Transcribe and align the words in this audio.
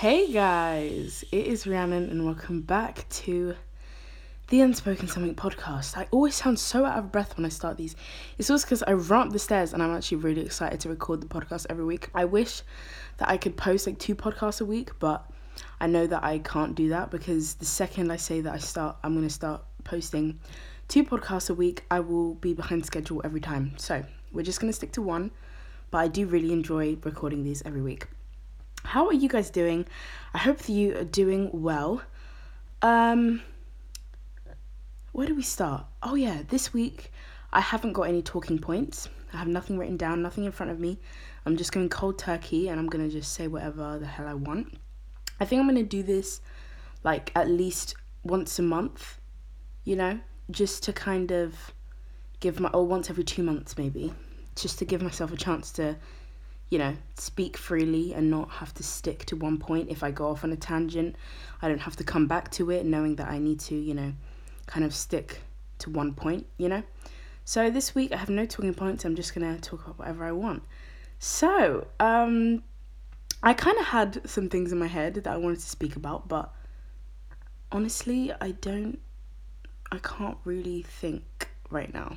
Hey 0.00 0.30
guys, 0.30 1.24
it 1.30 1.46
is 1.46 1.68
Rhiannon, 1.68 2.10
and 2.10 2.26
welcome 2.26 2.62
back 2.62 3.08
to 3.10 3.54
the 4.48 4.60
Unspoken 4.60 5.06
Something 5.06 5.36
podcast. 5.36 5.96
I 5.96 6.08
always 6.10 6.34
sound 6.34 6.58
so 6.58 6.84
out 6.84 6.98
of 6.98 7.12
breath 7.12 7.36
when 7.36 7.46
I 7.46 7.48
start 7.48 7.76
these. 7.76 7.94
It's 8.36 8.50
also 8.50 8.66
because 8.66 8.82
I 8.82 8.94
run 8.94 9.28
up 9.28 9.32
the 9.32 9.38
stairs 9.38 9.72
and 9.72 9.80
I'm 9.80 9.94
actually 9.94 10.18
really 10.18 10.42
excited 10.42 10.80
to 10.80 10.88
record 10.88 11.20
the 11.20 11.28
podcast 11.28 11.66
every 11.70 11.84
week. 11.84 12.10
I 12.12 12.24
wish 12.24 12.62
that 13.18 13.28
I 13.28 13.36
could 13.36 13.56
post 13.56 13.86
like 13.86 13.98
two 14.00 14.16
podcasts 14.16 14.60
a 14.60 14.64
week, 14.64 14.90
but 14.98 15.30
I 15.80 15.86
know 15.86 16.08
that 16.08 16.24
I 16.24 16.38
can't 16.40 16.74
do 16.74 16.88
that 16.88 17.12
because 17.12 17.54
the 17.54 17.64
second 17.64 18.10
I 18.10 18.16
say 18.16 18.40
that 18.40 18.52
I 18.52 18.58
start, 18.58 18.96
I'm 19.04 19.14
going 19.14 19.28
to 19.28 19.32
start 19.32 19.62
posting 19.84 20.40
two 20.88 21.04
podcasts 21.04 21.50
a 21.50 21.54
week, 21.54 21.84
I 21.88 22.00
will 22.00 22.34
be 22.34 22.52
behind 22.52 22.84
schedule 22.84 23.22
every 23.24 23.40
time. 23.40 23.74
So 23.78 24.04
we're 24.32 24.42
just 24.42 24.60
going 24.60 24.70
to 24.72 24.76
stick 24.76 24.90
to 24.92 25.02
one, 25.02 25.30
but 25.92 25.98
I 25.98 26.08
do 26.08 26.26
really 26.26 26.52
enjoy 26.52 26.96
recording 27.04 27.44
these 27.44 27.62
every 27.64 27.80
week. 27.80 28.08
How 28.84 29.06
are 29.06 29.12
you 29.12 29.28
guys 29.28 29.50
doing? 29.50 29.86
I 30.34 30.38
hope 30.38 30.58
that 30.58 30.70
you 30.70 30.96
are 30.96 31.04
doing 31.04 31.50
well. 31.52 32.02
Um, 32.82 33.42
where 35.12 35.26
do 35.26 35.34
we 35.34 35.42
start? 35.42 35.86
Oh, 36.02 36.14
yeah, 36.14 36.42
this 36.48 36.72
week 36.72 37.10
I 37.52 37.60
haven't 37.60 37.94
got 37.94 38.02
any 38.02 38.22
talking 38.22 38.58
points. 38.58 39.08
I 39.32 39.38
have 39.38 39.48
nothing 39.48 39.78
written 39.78 39.96
down, 39.96 40.22
nothing 40.22 40.44
in 40.44 40.52
front 40.52 40.70
of 40.70 40.78
me. 40.78 40.98
I'm 41.46 41.56
just 41.56 41.72
going 41.72 41.88
cold 41.88 42.18
turkey 42.18 42.68
and 42.68 42.78
I'm 42.78 42.86
going 42.86 43.04
to 43.04 43.10
just 43.10 43.32
say 43.32 43.48
whatever 43.48 43.98
the 43.98 44.06
hell 44.06 44.28
I 44.28 44.34
want. 44.34 44.76
I 45.40 45.44
think 45.44 45.60
I'm 45.60 45.66
going 45.66 45.76
to 45.76 45.82
do 45.82 46.02
this 46.02 46.40
like 47.02 47.32
at 47.34 47.48
least 47.48 47.96
once 48.22 48.58
a 48.58 48.62
month, 48.62 49.18
you 49.84 49.96
know, 49.96 50.20
just 50.50 50.82
to 50.84 50.92
kind 50.92 51.32
of 51.32 51.72
give 52.40 52.60
my, 52.60 52.68
or 52.68 52.86
once 52.86 53.10
every 53.10 53.24
two 53.24 53.42
months 53.42 53.76
maybe, 53.76 54.12
just 54.56 54.78
to 54.78 54.84
give 54.84 55.02
myself 55.02 55.32
a 55.32 55.36
chance 55.36 55.72
to, 55.72 55.96
you 56.70 56.78
know, 56.78 56.96
speak 57.16 57.56
freely 57.56 58.12
and 58.14 58.30
not 58.30 58.50
have 58.50 58.74
to 58.74 58.82
stick 58.82 59.24
to 59.26 59.36
one 59.36 59.58
point. 59.58 59.90
If 59.90 60.02
I 60.02 60.10
go 60.10 60.28
off 60.28 60.44
on 60.44 60.52
a 60.52 60.56
tangent, 60.56 61.16
I 61.62 61.68
don't 61.68 61.80
have 61.80 61.96
to 61.96 62.04
come 62.04 62.26
back 62.26 62.50
to 62.52 62.70
it 62.70 62.84
knowing 62.84 63.16
that 63.16 63.28
I 63.28 63.38
need 63.38 63.60
to, 63.60 63.74
you 63.74 63.94
know, 63.94 64.12
kind 64.66 64.84
of 64.84 64.94
stick 64.94 65.40
to 65.78 65.90
one 65.90 66.14
point, 66.14 66.46
you 66.58 66.68
know? 66.68 66.82
So 67.44 67.70
this 67.70 67.94
week 67.94 68.12
I 68.12 68.16
have 68.16 68.30
no 68.30 68.46
talking 68.46 68.74
points. 68.74 69.04
I'm 69.04 69.14
just 69.14 69.34
to 69.34 69.56
talk 69.60 69.84
about 69.84 69.98
whatever 69.98 70.24
I 70.24 70.32
want. 70.32 70.64
So, 71.18 71.86
um, 72.00 72.62
I 73.42 73.52
kind 73.52 73.78
of 73.78 73.86
had 73.86 74.28
some 74.28 74.48
things 74.48 74.72
in 74.72 74.78
my 74.78 74.86
head 74.86 75.14
that 75.14 75.26
I 75.26 75.36
wanted 75.36 75.60
to 75.60 75.68
speak 75.68 75.96
about, 75.96 76.28
but 76.28 76.50
honestly, 77.70 78.32
I 78.40 78.52
don't, 78.52 78.98
I 79.92 79.98
can't 79.98 80.38
really 80.44 80.82
think 80.82 81.50
right 81.68 81.92
now. 81.92 82.16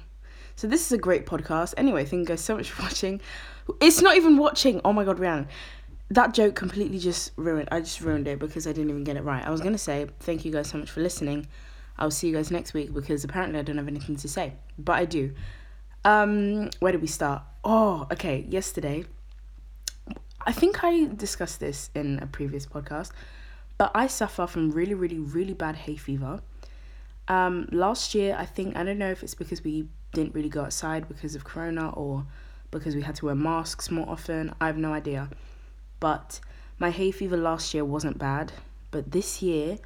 So 0.58 0.66
this 0.66 0.84
is 0.84 0.92
a 0.92 0.98
great 0.98 1.28
podcast. 1.28 1.76
Anyway, 1.78 2.04
thank 2.04 2.22
you 2.22 2.26
guys 2.26 2.42
so 2.42 2.58
much 2.58 2.72
for 2.72 2.82
watching. 2.88 3.22
It's 3.80 4.02
not 4.02 4.18
even 4.18 4.38
watching. 4.38 4.82
Oh 4.84 4.92
my 4.92 5.06
god, 5.06 5.20
Rhiannon. 5.20 5.48
That 6.10 6.34
joke 6.34 6.56
completely 6.56 6.98
just 6.98 7.32
ruined. 7.36 7.70
I 7.72 7.80
just 7.80 8.02
ruined 8.02 8.28
it 8.28 8.40
because 8.40 8.66
I 8.66 8.72
didn't 8.72 8.90
even 8.90 9.04
get 9.04 9.18
it 9.18 9.24
right. 9.24 9.46
I 9.46 9.52
was 9.52 9.62
gonna 9.62 9.78
say 9.78 10.08
thank 10.20 10.46
you 10.46 10.52
guys 10.52 10.68
so 10.68 10.80
much 10.80 10.90
for 10.90 11.02
listening. 11.02 11.46
I'll 12.00 12.10
see 12.10 12.28
you 12.28 12.34
guys 12.34 12.50
next 12.50 12.74
week 12.74 12.92
because 12.92 13.24
apparently 13.24 13.60
I 13.60 13.62
don't 13.62 13.78
have 13.78 13.88
anything 13.88 14.16
to 14.16 14.28
say, 14.28 14.54
but 14.80 14.94
I 14.94 15.06
do. 15.06 15.32
Um, 16.04 16.72
where 16.80 16.92
did 16.92 17.02
we 17.02 17.08
start? 17.08 17.44
Oh, 17.64 18.08
okay. 18.12 18.44
Yesterday, 18.50 19.06
I 20.44 20.54
think 20.54 20.84
I 20.84 21.06
discussed 21.06 21.60
this 21.60 21.92
in 21.94 22.18
a 22.20 22.26
previous 22.26 22.66
podcast, 22.66 23.12
but 23.78 23.92
I 23.94 24.08
suffer 24.08 24.48
from 24.48 24.72
really, 24.72 24.96
really, 24.96 25.20
really 25.20 25.54
bad 25.54 25.76
hay 25.76 25.98
fever. 25.98 26.42
Um, 27.28 27.68
last 27.72 28.16
year, 28.16 28.36
I 28.40 28.46
think 28.46 28.76
I 28.76 28.84
don't 28.84 28.98
know 28.98 29.12
if 29.12 29.22
it's 29.22 29.36
because 29.36 29.64
we 29.64 29.88
didn't 30.14 30.34
really 30.34 30.50
go 30.50 30.64
outside 30.64 31.08
because 31.08 31.36
of 31.36 31.44
Corona 31.44 31.90
or 31.90 32.26
because 32.72 32.96
we 32.96 33.02
had 33.02 33.16
to 33.16 33.26
wear 33.26 33.36
masks 33.36 33.90
more 33.92 34.08
often. 34.10 34.54
I 34.60 34.68
have 34.68 34.78
no 34.78 34.94
idea, 34.94 35.30
but 36.00 36.40
my 36.80 36.92
hay 36.92 37.12
fever 37.12 37.38
last 37.38 37.74
year 37.74 37.86
wasn't 37.86 38.18
bad, 38.18 38.54
but 38.92 39.12
this 39.12 39.42
year 39.42 39.78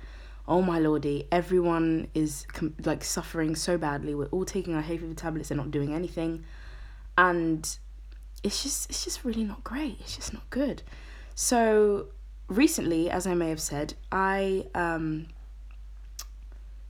oh 0.48 0.62
my 0.62 0.80
lordy, 0.80 1.28
everyone 1.32 2.08
is 2.14 2.46
com- 2.52 2.76
like 2.84 3.04
suffering 3.04 3.56
so 3.56 3.78
badly. 3.78 4.16
We're 4.16 4.26
all 4.28 4.46
taking 4.46 4.76
our 4.76 4.82
hay 4.82 4.98
fever 4.98 5.14
tablets 5.14 5.52
and 5.52 5.58
not 5.58 5.72
doing 5.72 5.94
anything, 5.94 6.44
and 7.18 7.78
it's 8.44 8.64
just 8.64 8.90
it's 8.90 9.04
just 9.04 9.24
really 9.24 9.44
not 9.44 9.64
great. 9.64 9.98
It's 10.02 10.16
just 10.16 10.34
not 10.34 10.50
good. 10.50 10.84
So 11.36 12.08
recently, 12.48 13.10
as 13.10 13.26
I 13.26 13.34
may 13.34 13.50
have 13.50 13.62
said, 13.62 13.94
I 14.12 14.66
um, 14.76 15.28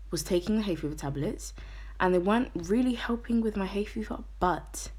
was 0.09 0.23
taking 0.23 0.55
the 0.55 0.63
hay 0.63 0.75
fever 0.75 0.95
tablets, 0.95 1.53
and 2.01 2.13
they 2.13 2.19
weren't 2.19 2.49
really 2.55 2.95
helping 2.95 3.39
with 3.39 3.55
my 3.55 3.67
hay 3.67 3.85
fever, 3.85 4.23
but 4.39 4.89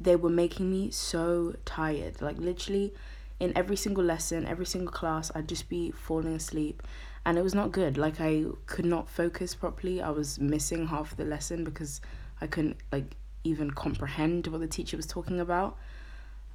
they 0.00 0.16
were 0.16 0.30
making 0.30 0.70
me 0.70 0.90
so 0.90 1.54
tired. 1.66 2.22
Like 2.22 2.38
literally, 2.38 2.94
in 3.38 3.56
every 3.56 3.76
single 3.76 4.02
lesson, 4.02 4.46
every 4.46 4.66
single 4.66 4.90
class, 4.90 5.30
I'd 5.34 5.48
just 5.48 5.68
be 5.68 5.90
falling 5.90 6.34
asleep 6.34 6.82
and 7.26 7.36
it 7.36 7.42
was 7.42 7.54
not 7.54 7.72
good. 7.72 7.98
Like 7.98 8.20
I 8.20 8.44
could 8.66 8.86
not 8.86 9.08
focus 9.08 9.54
properly. 9.54 10.00
I 10.00 10.10
was 10.10 10.38
missing 10.38 10.86
half 10.86 11.16
the 11.16 11.24
lesson 11.24 11.62
because 11.62 12.00
I 12.40 12.46
couldn't 12.46 12.78
like 12.90 13.16
even 13.44 13.70
comprehend 13.70 14.46
what 14.46 14.60
the 14.60 14.66
teacher 14.66 14.96
was 14.96 15.06
talking 15.06 15.40
about. 15.40 15.76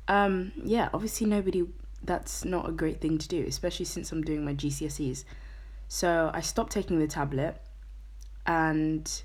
Um, 0.08 0.52
yeah, 0.64 0.90
obviously 0.94 1.28
nobody 1.28 1.66
that's 2.04 2.46
not 2.46 2.68
a 2.68 2.72
great 2.72 3.02
thing 3.02 3.18
to 3.18 3.28
do, 3.28 3.46
especially 3.48 3.86
since 3.86 4.12
I'm 4.12 4.24
doing 4.24 4.44
my 4.44 4.54
GCSEs. 4.54 5.24
So 5.88 6.32
I 6.34 6.42
stopped 6.42 6.72
taking 6.72 7.00
the 7.00 7.08
tablet 7.08 7.62
and 8.48 9.24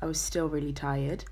I 0.00 0.06
was 0.06 0.20
still 0.20 0.48
really 0.48 0.72
tired. 0.72 1.24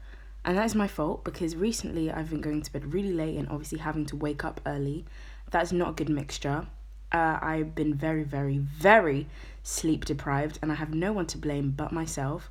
And 0.44 0.58
that 0.58 0.64
is 0.64 0.74
my 0.74 0.88
fault 0.88 1.24
because 1.24 1.54
recently 1.54 2.10
I've 2.10 2.30
been 2.30 2.40
going 2.40 2.62
to 2.62 2.72
bed 2.72 2.92
really 2.92 3.12
late 3.12 3.36
and 3.36 3.48
obviously 3.48 3.78
having 3.78 4.06
to 4.06 4.16
wake 4.16 4.44
up 4.44 4.60
early. 4.66 5.04
That's 5.50 5.72
not 5.72 5.90
a 5.90 5.92
good 5.92 6.08
mixture. 6.08 6.66
Uh, 7.12 7.38
I've 7.42 7.74
been 7.74 7.94
very, 7.94 8.24
very, 8.24 8.56
very 8.58 9.28
sleep 9.62 10.06
deprived, 10.06 10.58
and 10.62 10.72
I 10.72 10.76
have 10.76 10.94
no 10.94 11.12
one 11.12 11.26
to 11.26 11.38
blame 11.38 11.70
but 11.70 11.92
myself. 11.92 12.50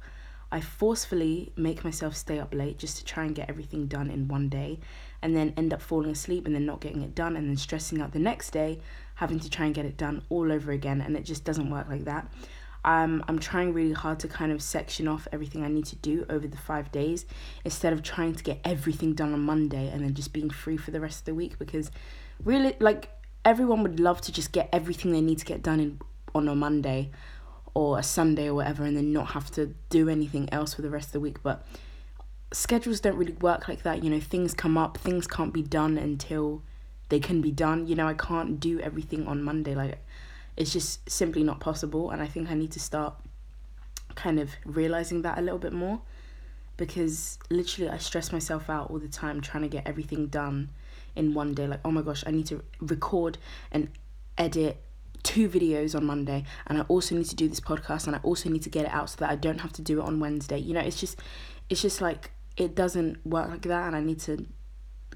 I 0.51 0.61
forcefully 0.61 1.51
make 1.55 1.83
myself 1.83 2.15
stay 2.15 2.39
up 2.39 2.53
late 2.53 2.77
just 2.77 2.97
to 2.97 3.05
try 3.05 3.25
and 3.25 3.33
get 3.33 3.49
everything 3.49 3.87
done 3.87 4.11
in 4.11 4.27
one 4.27 4.49
day, 4.49 4.79
and 5.21 5.35
then 5.35 5.53
end 5.57 5.73
up 5.73 5.81
falling 5.81 6.11
asleep 6.11 6.45
and 6.45 6.53
then 6.53 6.65
not 6.65 6.79
getting 6.79 7.01
it 7.01 7.15
done, 7.15 7.35
and 7.35 7.49
then 7.49 7.57
stressing 7.57 8.01
out 8.01 8.11
the 8.11 8.19
next 8.19 8.51
day, 8.51 8.79
having 9.15 9.39
to 9.39 9.49
try 9.49 9.65
and 9.65 9.73
get 9.73 9.85
it 9.85 9.97
done 9.97 10.21
all 10.29 10.51
over 10.51 10.71
again, 10.71 11.01
and 11.01 11.17
it 11.17 11.23
just 11.23 11.43
doesn't 11.43 11.71
work 11.71 11.89
like 11.89 12.05
that. 12.05 12.31
Um, 12.83 13.23
I'm 13.27 13.37
trying 13.37 13.73
really 13.73 13.93
hard 13.93 14.19
to 14.21 14.27
kind 14.27 14.51
of 14.51 14.61
section 14.61 15.07
off 15.07 15.27
everything 15.31 15.63
I 15.63 15.67
need 15.67 15.85
to 15.85 15.95
do 15.97 16.25
over 16.29 16.47
the 16.47 16.57
five 16.57 16.91
days 16.91 17.25
instead 17.63 17.93
of 17.93 18.01
trying 18.01 18.33
to 18.35 18.43
get 18.43 18.59
everything 18.65 19.13
done 19.13 19.33
on 19.33 19.41
Monday 19.41 19.89
and 19.89 20.03
then 20.03 20.13
just 20.13 20.33
being 20.33 20.49
free 20.49 20.77
for 20.77 20.91
the 20.91 20.99
rest 20.99 21.19
of 21.19 21.25
the 21.25 21.35
week 21.35 21.59
because 21.59 21.91
really, 22.43 22.75
like, 22.79 23.09
everyone 23.45 23.83
would 23.83 23.99
love 23.99 24.21
to 24.21 24.31
just 24.31 24.51
get 24.51 24.69
everything 24.73 25.11
they 25.11 25.21
need 25.21 25.37
to 25.39 25.45
get 25.45 25.61
done 25.61 25.79
in 25.79 25.99
on 26.33 26.47
a 26.47 26.55
Monday 26.55 27.11
or 27.73 27.99
a 27.99 28.03
Sunday 28.03 28.47
or 28.47 28.55
whatever 28.55 28.83
and 28.83 28.97
then 28.97 29.13
not 29.13 29.27
have 29.27 29.51
to 29.51 29.73
do 29.89 30.09
anything 30.09 30.49
else 30.51 30.73
for 30.73 30.81
the 30.81 30.89
rest 30.89 31.07
of 31.07 31.13
the 31.13 31.19
week 31.19 31.41
but 31.43 31.65
schedules 32.53 32.99
don't 32.99 33.15
really 33.15 33.33
work 33.33 33.67
like 33.67 33.83
that 33.83 34.03
you 34.03 34.09
know 34.09 34.19
things 34.19 34.53
come 34.53 34.77
up 34.77 34.97
things 34.97 35.25
can't 35.25 35.53
be 35.53 35.61
done 35.61 35.97
until 35.97 36.61
they 37.09 37.19
can 37.19 37.41
be 37.41 37.51
done 37.51 37.87
you 37.87 37.95
know 37.95 38.07
I 38.07 38.13
can't 38.13 38.59
do 38.59 38.79
everything 38.79 39.27
on 39.27 39.41
Monday 39.41 39.73
like 39.73 39.99
it's 40.57 40.73
just 40.73 41.09
simply 41.09 41.43
not 41.43 41.59
possible 41.59 42.11
and 42.11 42.21
I 42.21 42.27
think 42.27 42.49
I 42.49 42.53
need 42.53 42.71
to 42.73 42.79
start 42.79 43.15
kind 44.15 44.39
of 44.39 44.51
realizing 44.65 45.21
that 45.21 45.37
a 45.37 45.41
little 45.41 45.59
bit 45.59 45.73
more 45.73 46.01
because 46.77 47.37
literally 47.49 47.89
I 47.89 47.97
stress 47.97 48.31
myself 48.31 48.69
out 48.69 48.89
all 48.89 48.99
the 48.99 49.07
time 49.07 49.41
trying 49.41 49.63
to 49.63 49.69
get 49.69 49.87
everything 49.87 50.27
done 50.27 50.69
in 51.15 51.33
one 51.33 51.53
day. 51.53 51.67
Like, 51.67 51.81
oh 51.85 51.91
my 51.91 52.01
gosh, 52.01 52.23
I 52.25 52.31
need 52.31 52.47
to 52.47 52.63
record 52.79 53.37
and 53.71 53.89
edit 54.37 54.81
two 55.23 55.47
videos 55.47 55.95
on 55.95 56.05
Monday, 56.05 56.43
and 56.65 56.79
I 56.79 56.81
also 56.87 57.15
need 57.15 57.27
to 57.27 57.35
do 57.35 57.47
this 57.47 57.59
podcast, 57.59 58.07
and 58.07 58.15
I 58.15 58.19
also 58.23 58.49
need 58.49 58.63
to 58.63 58.69
get 58.69 58.85
it 58.85 58.91
out 58.91 59.11
so 59.11 59.17
that 59.19 59.29
I 59.29 59.35
don't 59.35 59.59
have 59.59 59.73
to 59.73 59.81
do 59.81 60.01
it 60.01 60.05
on 60.05 60.19
Wednesday. 60.19 60.57
You 60.57 60.73
know, 60.73 60.79
it's 60.79 60.99
just, 60.99 61.19
it's 61.69 61.81
just 61.81 62.01
like 62.01 62.31
it 62.57 62.75
doesn't 62.75 63.25
work 63.25 63.49
like 63.49 63.61
that, 63.63 63.87
and 63.87 63.95
I 63.95 64.01
need 64.01 64.19
to 64.21 64.45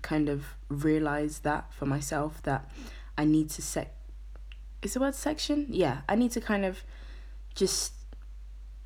kind 0.02 0.30
of 0.30 0.46
realize 0.70 1.40
that 1.40 1.74
for 1.74 1.88
myself 1.88 2.44
that 2.44 2.70
I 3.18 3.26
need 3.26 3.50
to 3.52 3.62
set. 3.62 3.96
Is 4.86 4.94
the 4.94 5.00
word 5.00 5.16
section? 5.16 5.66
Yeah, 5.68 6.02
I 6.08 6.14
need 6.14 6.30
to 6.34 6.40
kind 6.40 6.64
of 6.64 6.84
just 7.56 7.94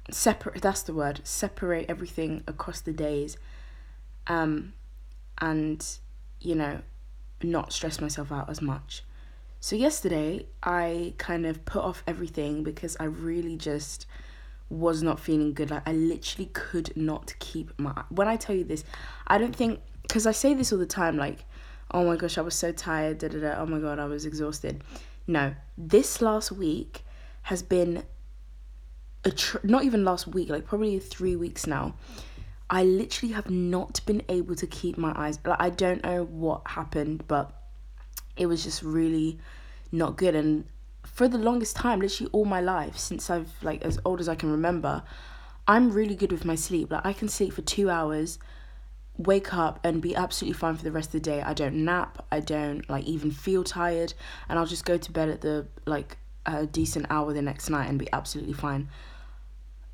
separate. 0.09 0.61
That's 0.61 0.81
the 0.81 0.93
word. 0.93 1.19
Separate 1.25 1.87
everything 1.89 2.41
across 2.47 2.79
the 2.79 2.93
days, 2.93 3.35
um, 4.27 4.71
and 5.41 5.85
you 6.39 6.55
know 6.55 6.79
not 7.43 7.73
stress 7.73 7.99
myself 7.99 8.31
out 8.31 8.49
as 8.49 8.61
much. 8.61 9.03
So, 9.59 9.75
yesterday, 9.75 10.45
I 10.63 11.15
kind 11.17 11.45
of 11.45 11.65
put 11.65 11.83
off 11.83 12.01
everything 12.07 12.63
because 12.63 12.95
I 12.97 13.03
really 13.03 13.57
just 13.57 14.05
was 14.69 15.03
not 15.03 15.19
feeling 15.19 15.53
good. 15.53 15.69
Like, 15.69 15.85
I 15.85 15.91
literally 15.91 16.49
could 16.53 16.95
not 16.95 17.35
keep 17.39 17.77
my. 17.77 18.05
When 18.07 18.29
I 18.29 18.37
tell 18.37 18.55
you 18.55 18.63
this, 18.63 18.85
I 19.27 19.37
don't 19.37 19.53
think. 19.53 19.81
Because 20.03 20.25
I 20.25 20.31
say 20.31 20.53
this 20.53 20.71
all 20.71 20.79
the 20.79 20.85
time, 20.85 21.17
like, 21.17 21.43
oh 21.91 22.05
my 22.05 22.15
gosh, 22.15 22.37
I 22.37 22.41
was 22.41 22.55
so 22.55 22.71
tired, 22.71 23.17
da 23.17 23.27
da 23.27 23.39
da, 23.41 23.55
oh 23.57 23.65
my 23.65 23.79
god, 23.79 23.99
I 23.99 24.05
was 24.05 24.25
exhausted. 24.25 24.81
No, 25.29 25.53
this 25.77 26.23
last 26.23 26.51
week 26.51 27.03
has 27.43 27.61
been 27.61 28.03
a 29.23 29.29
tr- 29.29 29.59
not 29.61 29.83
even 29.83 30.03
last 30.03 30.25
week, 30.25 30.49
like 30.49 30.65
probably 30.65 30.97
three 30.97 31.35
weeks 31.35 31.67
now. 31.67 31.93
I 32.67 32.83
literally 32.83 33.35
have 33.35 33.47
not 33.47 34.03
been 34.07 34.23
able 34.27 34.55
to 34.55 34.65
keep 34.65 34.97
my 34.97 35.13
eyes. 35.15 35.37
Like 35.45 35.61
I 35.61 35.69
don't 35.69 36.03
know 36.03 36.23
what 36.23 36.63
happened, 36.65 37.25
but 37.27 37.53
it 38.37 38.47
was 38.47 38.63
just 38.63 38.81
really 38.81 39.37
not 39.91 40.17
good. 40.17 40.33
And 40.33 40.65
for 41.05 41.27
the 41.27 41.37
longest 41.37 41.75
time, 41.75 41.99
literally 41.99 42.31
all 42.33 42.45
my 42.45 42.59
life, 42.59 42.97
since 42.97 43.29
I've 43.29 43.53
like 43.61 43.83
as 43.83 43.99
old 44.03 44.19
as 44.19 44.27
I 44.27 44.33
can 44.33 44.49
remember, 44.49 45.03
I'm 45.67 45.91
really 45.91 46.15
good 46.15 46.31
with 46.31 46.43
my 46.43 46.55
sleep. 46.55 46.89
Like 46.89 47.05
I 47.05 47.13
can 47.13 47.29
sleep 47.29 47.53
for 47.53 47.61
two 47.61 47.91
hours, 47.91 48.39
wake 49.19 49.53
up 49.53 49.79
and 49.83 50.01
be 50.01 50.15
absolutely 50.15 50.57
fine 50.57 50.75
for 50.75 50.83
the 50.83 50.91
rest 50.91 51.09
of 51.09 51.11
the 51.11 51.19
day. 51.19 51.41
I 51.41 51.53
don't 51.53 51.75
nap. 51.83 52.25
I 52.31 52.39
don't 52.39 52.89
like 52.89 53.03
even 53.03 53.29
feel 53.29 53.63
tired, 53.63 54.13
and 54.47 54.57
I'll 54.57 54.65
just 54.65 54.85
go 54.85 54.97
to 54.97 55.11
bed 55.11 55.29
at 55.29 55.41
the 55.41 55.67
like 55.85 56.17
a 56.45 56.65
decent 56.65 57.05
hour 57.09 57.33
the 57.33 57.41
next 57.41 57.69
night 57.69 57.89
and 57.89 57.99
be 57.99 58.07
absolutely 58.11 58.53
fine. 58.53 58.89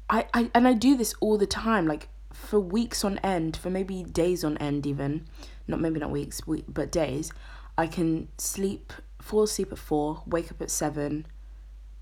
I, 0.09 0.27
I 0.33 0.51
and 0.53 0.67
I 0.67 0.73
do 0.73 0.95
this 0.95 1.15
all 1.19 1.37
the 1.37 1.47
time, 1.47 1.87
like 1.87 2.07
for 2.31 2.59
weeks 2.59 3.03
on 3.03 3.17
end, 3.19 3.57
for 3.57 3.71
maybe 3.71 4.03
days 4.03 4.43
on 4.43 4.57
end, 4.59 4.85
even 4.85 5.25
not 5.67 5.81
maybe 5.81 5.99
not 5.99 6.11
weeks, 6.11 6.41
but 6.67 6.91
days. 6.91 7.33
I 7.77 7.87
can 7.87 8.29
sleep, 8.37 8.93
fall 9.19 9.43
asleep 9.43 9.71
at 9.71 9.79
four, 9.79 10.21
wake 10.27 10.51
up 10.51 10.61
at 10.61 10.69
seven, 10.69 11.25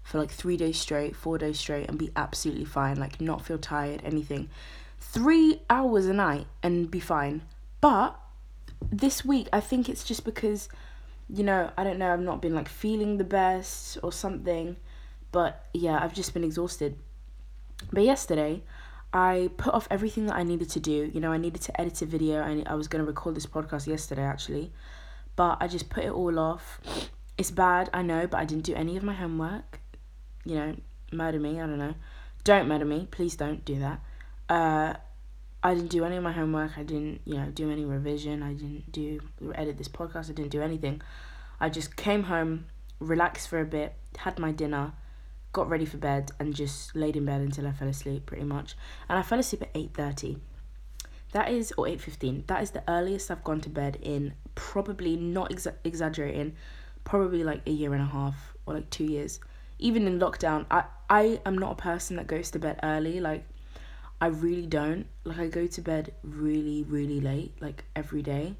for 0.03 0.19
like 0.19 0.29
three 0.29 0.57
days 0.57 0.77
straight, 0.77 1.15
four 1.15 1.37
days 1.37 1.57
straight, 1.57 1.87
and 1.87 1.97
be 1.97 2.11
absolutely 2.17 2.65
fine, 2.65 2.97
like 2.97 3.21
not 3.21 3.45
feel 3.45 3.57
tired, 3.57 4.01
anything. 4.03 4.49
Three 5.11 5.61
hours 5.69 6.07
a 6.07 6.13
night 6.13 6.47
and 6.61 6.89
be 6.89 6.99
fine. 6.99 7.43
But 7.81 8.19
this 8.91 9.23
week, 9.23 9.47
I 9.53 9.59
think 9.59 9.89
it's 9.89 10.03
just 10.03 10.23
because, 10.23 10.69
you 11.29 11.43
know, 11.43 11.71
I 11.77 11.83
don't 11.83 11.99
know, 11.99 12.11
I've 12.11 12.19
not 12.19 12.41
been 12.41 12.55
like 12.55 12.67
feeling 12.67 13.17
the 13.17 13.23
best 13.23 13.97
or 14.01 14.11
something. 14.11 14.77
But 15.31 15.65
yeah, 15.73 15.99
I've 16.01 16.13
just 16.13 16.33
been 16.33 16.43
exhausted. 16.43 16.97
But 17.91 18.03
yesterday, 18.03 18.63
I 19.11 19.49
put 19.57 19.73
off 19.73 19.87
everything 19.91 20.25
that 20.27 20.35
I 20.35 20.43
needed 20.43 20.69
to 20.71 20.79
do. 20.79 21.11
You 21.13 21.19
know, 21.19 21.31
I 21.31 21.37
needed 21.37 21.61
to 21.63 21.81
edit 21.81 22.01
a 22.01 22.05
video. 22.05 22.41
I, 22.41 22.63
I 22.65 22.75
was 22.75 22.87
going 22.87 23.03
to 23.03 23.07
record 23.07 23.35
this 23.35 23.45
podcast 23.45 23.87
yesterday, 23.87 24.23
actually. 24.23 24.71
But 25.35 25.57
I 25.61 25.67
just 25.67 25.89
put 25.89 26.03
it 26.03 26.11
all 26.11 26.39
off. 26.39 26.79
It's 27.37 27.51
bad, 27.51 27.89
I 27.93 28.03
know, 28.03 28.27
but 28.27 28.37
I 28.37 28.45
didn't 28.45 28.65
do 28.65 28.75
any 28.75 28.95
of 28.97 29.03
my 29.03 29.13
homework 29.13 29.79
you 30.45 30.55
know, 30.55 30.75
murder 31.11 31.39
me. 31.39 31.59
I 31.59 31.65
don't 31.65 31.77
know. 31.77 31.95
Don't 32.43 32.67
murder 32.67 32.85
me. 32.85 33.07
Please 33.11 33.35
don't 33.35 33.63
do 33.63 33.79
that. 33.79 34.01
Uh, 34.53 34.93
I 35.63 35.73
didn't 35.73 35.89
do 35.89 36.05
any 36.05 36.17
of 36.17 36.23
my 36.23 36.31
homework. 36.31 36.77
I 36.77 36.83
didn't, 36.83 37.21
you 37.25 37.35
know, 37.35 37.47
do 37.49 37.71
any 37.71 37.85
revision. 37.85 38.43
I 38.43 38.53
didn't 38.53 38.91
do 38.91 39.19
edit 39.55 39.79
this 39.79 39.87
podcast. 39.87 40.29
I 40.29 40.33
didn't 40.33 40.51
do 40.51 40.61
anything. 40.61 41.01
I 41.59 41.69
just 41.69 41.95
came 41.95 42.23
home, 42.23 42.65
relaxed 42.99 43.47
for 43.47 43.59
a 43.59 43.65
bit, 43.65 43.95
had 44.15 44.37
my 44.37 44.51
dinner, 44.51 44.93
got 45.53 45.67
ready 45.69 45.85
for 45.85 45.97
bed, 45.97 46.31
and 46.39 46.53
just 46.53 46.95
laid 46.95 47.15
in 47.15 47.25
bed 47.25 47.41
until 47.41 47.65
I 47.65 47.71
fell 47.71 47.87
asleep, 47.87 48.27
pretty 48.27 48.43
much. 48.43 48.75
And 49.09 49.17
I 49.17 49.23
fell 49.23 49.39
asleep 49.39 49.63
at 49.63 49.71
eight 49.73 49.95
thirty. 49.95 50.37
That 51.31 51.49
is, 51.49 51.73
or 51.75 51.87
eight 51.87 52.01
fifteen. 52.01 52.43
That 52.45 52.61
is 52.61 52.71
the 52.71 52.83
earliest 52.87 53.31
I've 53.31 53.43
gone 53.43 53.61
to 53.61 53.69
bed 53.69 53.97
in 54.03 54.35
probably 54.53 55.15
not 55.15 55.49
exa- 55.49 55.77
exaggerating, 55.83 56.55
probably 57.05 57.43
like 57.43 57.61
a 57.65 57.71
year 57.71 57.93
and 57.95 58.03
a 58.03 58.11
half 58.17 58.53
or 58.67 58.75
like 58.75 58.91
two 58.91 59.05
years 59.05 59.39
even 59.79 60.07
in 60.07 60.19
lockdown, 60.19 60.65
I 60.71 60.85
I 61.09 61.41
am 61.45 61.57
not 61.57 61.73
a 61.73 61.75
person 61.75 62.15
that 62.15 62.27
goes 62.27 62.49
to 62.51 62.59
bed 62.59 62.79
early. 62.83 63.19
Like 63.19 63.43
I 64.21 64.27
really 64.27 64.65
don't. 64.65 65.07
Like 65.23 65.39
I 65.39 65.47
go 65.47 65.67
to 65.67 65.81
bed 65.81 66.13
really 66.23 66.83
really 66.83 67.19
late, 67.19 67.53
like 67.59 67.83
every 67.95 68.21
day. 68.21 68.55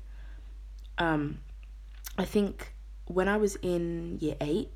Um, 0.98 1.40
I 2.18 2.26
think 2.26 2.74
when 3.06 3.28
I 3.28 3.38
was 3.38 3.56
in 3.58 4.18
year 4.20 4.36
eight, 4.42 4.70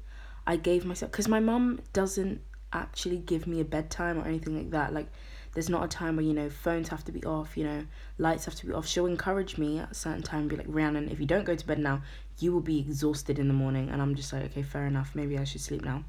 I 0.46 0.56
gave 0.58 0.86
myself 0.86 1.12
because 1.12 1.28
my 1.28 1.40
mum 1.40 1.80
doesn't 1.94 2.42
actually 2.74 3.18
give 3.18 3.48
me 3.48 3.60
a 3.62 3.66
bedtime 3.66 4.18
or 4.18 4.26
anything 4.26 4.58
like 4.58 4.72
that. 4.72 4.94
Like 4.94 5.08
there's 5.54 5.70
not 5.70 5.84
a 5.84 5.88
time 5.88 6.16
where 6.16 6.26
you 6.26 6.34
know 6.34 6.50
phones 6.50 6.90
have 6.90 7.04
to 7.06 7.12
be 7.12 7.24
off, 7.24 7.58
you 7.58 7.64
know 7.64 7.86
lights 8.18 8.46
have 8.46 8.56
to 8.56 8.66
be 8.66 8.74
off. 8.74 8.88
She'll 8.88 9.06
encourage 9.06 9.58
me 9.58 9.80
at 9.80 9.92
a 9.92 9.94
certain 9.94 10.24
time, 10.24 10.42
and 10.42 10.50
be 10.50 10.56
like, 10.58 10.68
Rhiannon, 10.70 11.10
if 11.10 11.20
you 11.20 11.26
don't 11.26 11.46
go 11.46 11.56
to 11.56 11.68
bed 11.68 11.80
now, 11.80 12.02
you 12.40 12.52
will 12.52 12.62
be 12.62 12.80
exhausted 12.80 13.40
in 13.40 13.48
the 13.48 13.54
morning. 13.54 13.90
And 13.90 14.02
I'm 14.02 14.16
just 14.16 14.34
like, 14.34 14.46
okay, 14.46 14.64
fair 14.64 14.88
enough. 14.88 15.12
Maybe 15.14 15.38
I 15.38 15.44
should 15.44 15.62
sleep 15.62 15.84
now. 15.84 16.04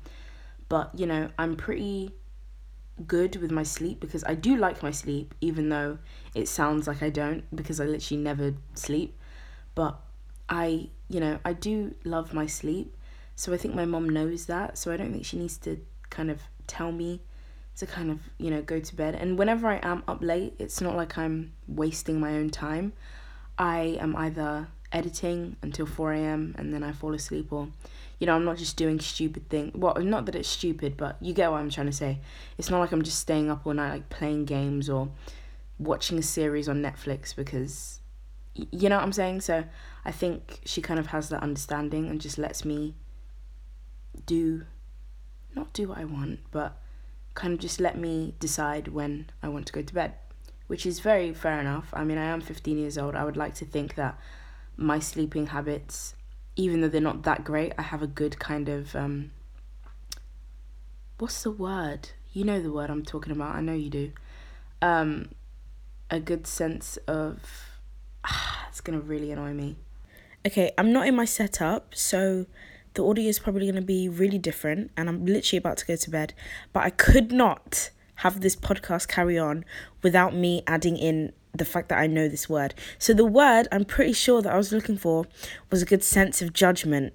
But, 0.68 0.90
you 0.98 1.06
know, 1.06 1.30
I'm 1.38 1.56
pretty 1.56 2.12
good 3.06 3.36
with 3.36 3.50
my 3.50 3.62
sleep 3.62 4.00
because 4.00 4.24
I 4.24 4.34
do 4.34 4.56
like 4.56 4.82
my 4.82 4.90
sleep, 4.90 5.34
even 5.40 5.68
though 5.68 5.98
it 6.34 6.48
sounds 6.48 6.86
like 6.86 7.02
I 7.02 7.10
don't 7.10 7.44
because 7.54 7.80
I 7.80 7.84
literally 7.84 8.22
never 8.22 8.54
sleep. 8.74 9.16
But 9.74 10.00
I, 10.48 10.88
you 11.08 11.20
know, 11.20 11.38
I 11.44 11.52
do 11.52 11.94
love 12.04 12.34
my 12.34 12.46
sleep. 12.46 12.96
So 13.36 13.52
I 13.52 13.56
think 13.56 13.74
my 13.74 13.84
mom 13.84 14.08
knows 14.08 14.46
that. 14.46 14.78
So 14.78 14.92
I 14.92 14.96
don't 14.96 15.12
think 15.12 15.24
she 15.24 15.38
needs 15.38 15.58
to 15.58 15.80
kind 16.10 16.30
of 16.30 16.40
tell 16.66 16.90
me 16.90 17.20
to 17.76 17.86
kind 17.86 18.10
of, 18.10 18.18
you 18.38 18.50
know, 18.50 18.62
go 18.62 18.80
to 18.80 18.96
bed. 18.96 19.14
And 19.14 19.38
whenever 19.38 19.68
I 19.68 19.78
am 19.82 20.02
up 20.08 20.18
late, 20.20 20.54
it's 20.58 20.80
not 20.80 20.96
like 20.96 21.16
I'm 21.16 21.52
wasting 21.68 22.18
my 22.18 22.32
own 22.32 22.50
time. 22.50 22.92
I 23.56 23.98
am 24.00 24.16
either 24.16 24.68
editing 24.90 25.56
until 25.62 25.86
4 25.86 26.12
a.m. 26.14 26.54
and 26.58 26.72
then 26.72 26.82
I 26.82 26.92
fall 26.92 27.14
asleep 27.14 27.52
or 27.52 27.68
you 28.18 28.26
know, 28.26 28.34
I'm 28.34 28.44
not 28.44 28.56
just 28.56 28.76
doing 28.76 28.98
stupid 28.98 29.48
things. 29.48 29.72
Well, 29.74 29.94
not 29.96 30.26
that 30.26 30.34
it's 30.34 30.48
stupid, 30.48 30.96
but 30.96 31.16
you 31.20 31.32
get 31.32 31.50
what 31.50 31.58
I'm 31.58 31.70
trying 31.70 31.86
to 31.86 31.92
say. 31.92 32.20
It's 32.56 32.70
not 32.70 32.80
like 32.80 32.92
I'm 32.92 33.02
just 33.02 33.20
staying 33.20 33.50
up 33.50 33.66
all 33.66 33.74
night, 33.74 33.90
like 33.90 34.08
playing 34.08 34.44
games 34.44 34.90
or 34.90 35.10
watching 35.78 36.18
a 36.18 36.22
series 36.22 36.68
on 36.68 36.82
Netflix 36.82 37.34
because, 37.34 38.00
you 38.54 38.88
know 38.88 38.96
what 38.96 39.04
I'm 39.04 39.12
saying? 39.12 39.42
So 39.42 39.64
I 40.04 40.10
think 40.10 40.60
she 40.64 40.82
kind 40.82 40.98
of 40.98 41.08
has 41.08 41.28
that 41.28 41.42
understanding 41.42 42.08
and 42.08 42.20
just 42.20 42.38
lets 42.38 42.64
me 42.64 42.96
do, 44.26 44.64
not 45.54 45.72
do 45.72 45.88
what 45.88 45.98
I 45.98 46.04
want, 46.04 46.40
but 46.50 46.76
kind 47.34 47.54
of 47.54 47.60
just 47.60 47.78
let 47.78 47.96
me 47.96 48.34
decide 48.40 48.88
when 48.88 49.30
I 49.44 49.48
want 49.48 49.66
to 49.66 49.72
go 49.72 49.82
to 49.82 49.94
bed, 49.94 50.14
which 50.66 50.84
is 50.84 50.98
very 50.98 51.32
fair 51.32 51.60
enough. 51.60 51.90
I 51.92 52.02
mean, 52.02 52.18
I 52.18 52.24
am 52.24 52.40
15 52.40 52.78
years 52.78 52.98
old. 52.98 53.14
I 53.14 53.24
would 53.24 53.36
like 53.36 53.54
to 53.56 53.64
think 53.64 53.94
that 53.94 54.18
my 54.76 54.98
sleeping 54.98 55.46
habits 55.46 56.14
even 56.58 56.80
though 56.80 56.88
they're 56.88 57.00
not 57.00 57.22
that 57.22 57.44
great, 57.44 57.72
I 57.78 57.82
have 57.82 58.02
a 58.02 58.06
good 58.06 58.38
kind 58.38 58.68
of 58.68 58.94
um 58.94 59.30
what's 61.18 61.42
the 61.42 61.50
word? 61.50 62.10
You 62.32 62.44
know 62.44 62.60
the 62.60 62.72
word 62.72 62.90
I'm 62.90 63.04
talking 63.04 63.32
about. 63.32 63.54
I 63.54 63.60
know 63.60 63.72
you 63.72 63.88
do. 63.88 64.12
Um 64.82 65.30
a 66.10 66.20
good 66.20 66.46
sense 66.46 66.98
of 67.06 67.38
ah, 68.24 68.66
it's 68.68 68.80
to 68.98 69.04
really 69.04 69.30
annoy 69.30 69.52
me. 69.54 69.76
Okay, 70.46 70.72
I'm 70.76 70.92
not 70.92 71.06
in 71.06 71.14
my 71.14 71.24
setup, 71.24 71.94
so 71.94 72.46
the 72.94 73.04
audio 73.04 73.28
is 73.28 73.38
probably 73.38 73.66
to 73.76 73.82
be 73.82 74.08
really 74.08 74.38
different 74.38 74.90
and 74.96 75.08
I'm 75.08 75.24
literally 75.24 75.58
about 75.58 75.76
to 75.78 75.86
go 75.86 75.94
to 75.94 76.10
bed, 76.10 76.34
but 76.72 76.82
I 76.82 76.90
could 76.90 77.30
not 77.30 77.90
have 78.16 78.40
this 78.40 78.56
podcast 78.56 79.06
carry 79.06 79.38
on 79.38 79.64
without 80.02 80.34
me 80.34 80.64
adding 80.66 80.96
in 80.96 81.32
the 81.58 81.64
fact 81.64 81.88
that 81.90 81.98
I 81.98 82.06
know 82.06 82.28
this 82.28 82.48
word. 82.48 82.74
So 82.98 83.12
the 83.12 83.24
word 83.24 83.68
I'm 83.70 83.84
pretty 83.84 84.12
sure 84.12 84.42
that 84.42 84.52
I 84.52 84.56
was 84.56 84.72
looking 84.72 84.96
for 84.96 85.26
was 85.70 85.82
a 85.82 85.86
good 85.86 86.02
sense 86.02 86.40
of 86.42 86.52
judgment. 86.52 87.12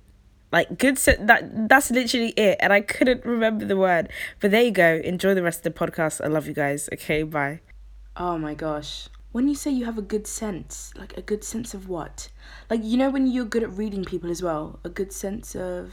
Like 0.51 0.77
good 0.77 0.99
se- 0.99 1.17
that 1.21 1.67
that's 1.67 1.89
literally 1.89 2.29
it 2.37 2.57
and 2.59 2.71
I 2.71 2.81
couldn't 2.81 3.25
remember 3.25 3.65
the 3.65 3.77
word. 3.77 4.09
But 4.39 4.51
there 4.51 4.61
you 4.63 4.71
go. 4.71 5.01
Enjoy 5.03 5.33
the 5.33 5.41
rest 5.43 5.65
of 5.65 5.73
the 5.73 5.79
podcast. 5.79 6.23
I 6.23 6.27
love 6.27 6.47
you 6.47 6.53
guys. 6.53 6.89
Okay, 6.93 7.23
bye. 7.23 7.61
Oh 8.15 8.37
my 8.37 8.53
gosh. 8.53 9.09
When 9.31 9.47
you 9.47 9.55
say 9.55 9.71
you 9.71 9.85
have 9.85 9.97
a 9.97 10.03
good 10.03 10.27
sense, 10.27 10.93
like 10.95 11.17
a 11.17 11.21
good 11.23 11.43
sense 11.43 11.73
of 11.73 11.89
what? 11.89 12.29
Like 12.69 12.81
you 12.83 12.97
know 12.97 13.09
when 13.09 13.25
you're 13.25 13.45
good 13.45 13.63
at 13.63 13.71
reading 13.75 14.05
people 14.05 14.29
as 14.29 14.43
well, 14.43 14.79
a 14.83 14.89
good 14.89 15.11
sense 15.11 15.55
of 15.55 15.91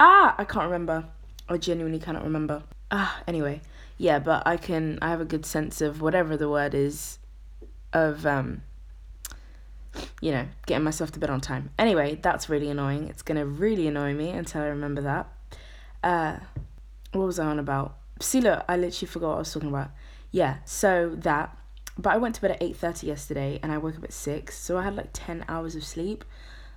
Ah, 0.00 0.34
I 0.38 0.44
can't 0.44 0.64
remember. 0.64 1.04
I 1.46 1.58
genuinely 1.58 1.98
cannot 1.98 2.24
remember. 2.24 2.62
Ah, 2.90 3.22
anyway. 3.26 3.60
Yeah, 3.98 4.18
but 4.18 4.46
I 4.46 4.56
can 4.56 4.98
I 5.02 5.10
have 5.10 5.20
a 5.20 5.26
good 5.26 5.44
sense 5.44 5.82
of 5.82 6.00
whatever 6.00 6.38
the 6.38 6.48
word 6.48 6.74
is 6.74 7.18
of 7.92 8.24
um 8.26 8.62
you 10.20 10.30
know 10.30 10.46
getting 10.66 10.84
myself 10.84 11.10
to 11.12 11.18
bed 11.18 11.30
on 11.30 11.40
time. 11.40 11.70
Anyway 11.78 12.18
that's 12.20 12.48
really 12.48 12.70
annoying. 12.70 13.08
It's 13.08 13.22
gonna 13.22 13.46
really 13.46 13.86
annoy 13.86 14.14
me 14.14 14.30
until 14.30 14.62
i 14.62 14.66
remember 14.66 15.02
that. 15.02 15.28
Uh 16.02 16.38
what 17.12 17.26
was 17.26 17.38
i 17.38 17.46
on 17.46 17.58
about? 17.58 17.96
See 18.20 18.40
look 18.40 18.64
i 18.68 18.76
literally 18.76 19.08
forgot 19.08 19.28
what 19.28 19.36
i 19.36 19.38
was 19.38 19.52
talking 19.52 19.68
about. 19.68 19.90
Yeah 20.30 20.58
so 20.64 21.14
that 21.18 21.56
but 21.98 22.10
i 22.10 22.16
went 22.16 22.34
to 22.36 22.40
bed 22.40 22.52
at 22.52 22.60
8.30 22.60 23.02
yesterday 23.02 23.58
and 23.62 23.72
i 23.72 23.78
woke 23.78 23.96
up 23.96 24.04
at 24.04 24.12
6 24.12 24.56
so 24.56 24.78
i 24.78 24.82
had 24.82 24.96
like 24.96 25.10
10 25.12 25.44
hours 25.48 25.74
of 25.74 25.84
sleep 25.84 26.24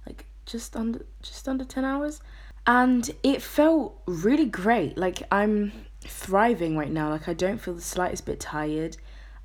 like 0.05 0.25
just 0.45 0.75
under 0.75 1.05
just 1.21 1.47
under 1.47 1.65
10 1.65 1.85
hours. 1.85 2.21
And 2.65 3.09
it 3.23 3.41
felt 3.41 4.01
really 4.05 4.45
great. 4.45 4.97
Like 4.97 5.23
i'm 5.31 5.71
thriving 6.01 6.77
right 6.77 6.91
now. 6.91 7.09
Like 7.09 7.27
i 7.27 7.33
don't 7.33 7.59
feel 7.59 7.73
the 7.73 7.81
slightest 7.81 8.25
bit 8.25 8.39
tired 8.39 8.97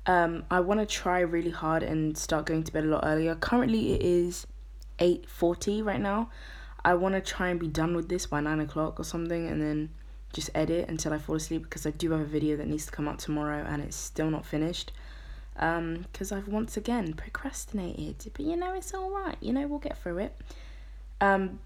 um, 0.09 0.43
I 0.49 0.59
want 0.59 0.79
to 0.79 0.87
try 0.87 1.19
really 1.19 1.51
hard 1.51 1.83
and 1.83 2.17
start 2.17 2.47
going 2.47 2.63
to 2.63 2.73
bed 2.73 2.83
a 2.83 2.87
lot 2.87 3.03
earlier. 3.05 3.35
Currently, 3.35 3.93
it 3.93 4.01
is 4.01 4.47
eight 4.97 5.29
forty 5.29 5.83
right 5.83 6.01
now. 6.01 6.31
I 6.83 6.95
want 6.95 7.13
to 7.13 7.21
try 7.21 7.49
and 7.49 7.59
be 7.59 7.67
done 7.67 7.95
with 7.95 8.09
this 8.09 8.25
by 8.25 8.41
nine 8.41 8.59
o'clock 8.59 8.99
or 8.99 9.03
something, 9.03 9.47
and 9.47 9.61
then 9.61 9.91
just 10.33 10.49
edit 10.55 10.89
until 10.89 11.13
I 11.13 11.19
fall 11.19 11.35
asleep 11.35 11.61
because 11.61 11.85
I 11.85 11.91
do 11.91 12.09
have 12.09 12.21
a 12.21 12.25
video 12.25 12.57
that 12.57 12.67
needs 12.67 12.87
to 12.87 12.91
come 12.91 13.07
out 13.07 13.19
tomorrow 13.19 13.63
and 13.67 13.83
it's 13.83 13.95
still 13.95 14.31
not 14.31 14.47
finished. 14.47 14.91
Um, 15.57 16.07
because 16.11 16.31
I've 16.31 16.47
once 16.47 16.75
again 16.75 17.13
procrastinated, 17.13 18.31
but 18.33 18.45
you 18.45 18.55
know 18.55 18.73
it's 18.73 18.95
all 18.95 19.11
right. 19.11 19.37
You 19.41 19.53
know 19.53 19.67
we'll 19.67 19.77
get 19.77 20.01
through 20.01 20.17
it. 20.19 20.35
Um, 21.21 21.59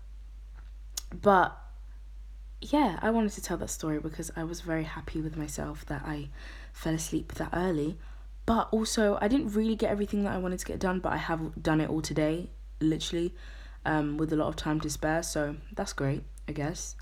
but 1.22 1.58
yeah, 2.60 3.00
I 3.02 3.10
wanted 3.10 3.32
to 3.34 3.42
tell 3.42 3.56
that 3.56 3.70
story 3.70 4.00
because 4.00 4.32
I 4.36 4.44
was 4.44 4.60
very 4.60 4.84
happy 4.84 5.22
with 5.22 5.38
myself 5.38 5.86
that 5.86 6.02
I 6.06 6.28
fell 6.74 6.96
asleep 6.96 7.36
that 7.36 7.52
early 7.54 7.98
but 8.46 8.68
also 8.72 9.18
I 9.22 9.28
didn't 9.28 9.54
really 9.54 9.76
get 9.76 9.90
everything 9.90 10.24
that 10.24 10.34
I 10.34 10.38
wanted 10.38 10.60
to 10.60 10.66
get 10.66 10.80
done, 10.80 11.00
but 11.00 11.14
I 11.14 11.18
have 11.18 11.62
done 11.62 11.80
it 11.82 11.90
all 11.90 12.02
today, 12.02 12.50
literally, 12.80 13.34
um, 13.86 14.18
with 14.18 14.34
a 14.34 14.36
lot 14.36 14.48
of 14.48 14.56
time 14.56 14.80
to 14.82 14.90
spare. 14.90 15.24
So 15.24 15.56
that's 15.74 15.94
great, 15.94 16.24
I 16.48 16.52
guess. 16.52 16.96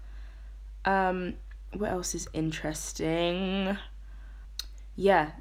Um, 0.85 1.35
what 1.73 1.91
else 1.91 2.13
is 2.15 2.27
interesting? 2.33 3.77
Yeah, 4.95 5.31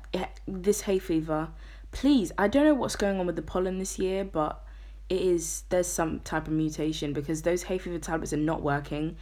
this 0.47 0.83
hay 0.83 0.99
fever. 0.99 1.49
Please, 1.92 2.33
I 2.38 2.49
don't 2.49 2.64
know 2.64 2.75
what's 2.75 2.97
going 2.97 3.19
on 3.19 3.26
with 3.26 3.37
the 3.37 3.42
pollen 3.42 3.78
this 3.78 3.99
year, 3.99 4.25
but 4.25 4.64
it 5.09 5.21
is 5.21 5.64
there's 5.71 5.88
some 5.88 6.21
type 6.21 6.47
of 6.47 6.52
mutation 6.52 7.12
because 7.12 7.42
those 7.42 7.64
hay 7.64 7.78
fever 7.78 7.99
tablets 7.99 8.33
are 8.33 8.38
not 8.38 8.62
working. 8.62 9.16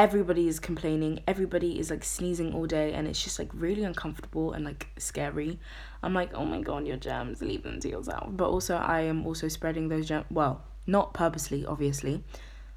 Everybody 0.00 0.48
is 0.48 0.58
complaining. 0.58 1.20
Everybody 1.26 1.78
is 1.78 1.90
like 1.90 2.04
sneezing 2.04 2.54
all 2.54 2.64
day, 2.64 2.94
and 2.94 3.06
it's 3.06 3.22
just 3.22 3.38
like 3.38 3.50
really 3.52 3.84
uncomfortable 3.84 4.54
and 4.54 4.64
like 4.64 4.88
scary. 4.96 5.58
I'm 6.02 6.14
like, 6.14 6.32
oh 6.32 6.46
my 6.46 6.62
god, 6.62 6.86
your 6.86 6.96
germs, 6.96 7.42
leave 7.42 7.64
them 7.64 7.80
to 7.80 7.88
yourself. 7.90 8.30
But 8.30 8.48
also, 8.48 8.76
I 8.76 9.02
am 9.02 9.26
also 9.26 9.46
spreading 9.48 9.90
those 9.90 10.08
germs. 10.08 10.24
Well, 10.30 10.64
not 10.86 11.12
purposely, 11.12 11.66
obviously. 11.66 12.24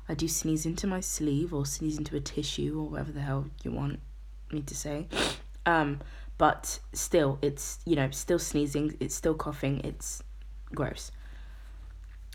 I 0.10 0.16
do 0.16 0.28
sneeze 0.28 0.66
into 0.66 0.86
my 0.86 1.00
sleeve 1.00 1.54
or 1.54 1.66
sneeze 1.66 1.98
into 1.98 2.18
a 2.18 2.20
tissue 2.20 2.78
or 2.78 2.90
whatever 2.90 3.14
the 3.14 3.22
hell 3.22 3.46
you 3.64 3.72
want 3.72 4.02
me 4.52 4.62
to 4.62 4.76
say. 4.76 5.08
Um, 5.66 6.02
but 6.38 6.78
still, 6.92 7.40
it's 7.42 7.80
you 7.86 7.96
know 7.96 8.12
still 8.12 8.38
sneezing. 8.40 8.98
It's 9.00 9.16
still 9.16 9.34
coughing. 9.34 9.80
It's 9.86 10.22
gross. 10.76 11.10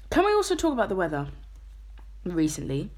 Can 0.08 0.24
we 0.24 0.32
also 0.32 0.54
talk 0.54 0.72
about 0.72 0.88
the 0.88 0.96
weather 0.96 1.28
recently? 2.24 2.90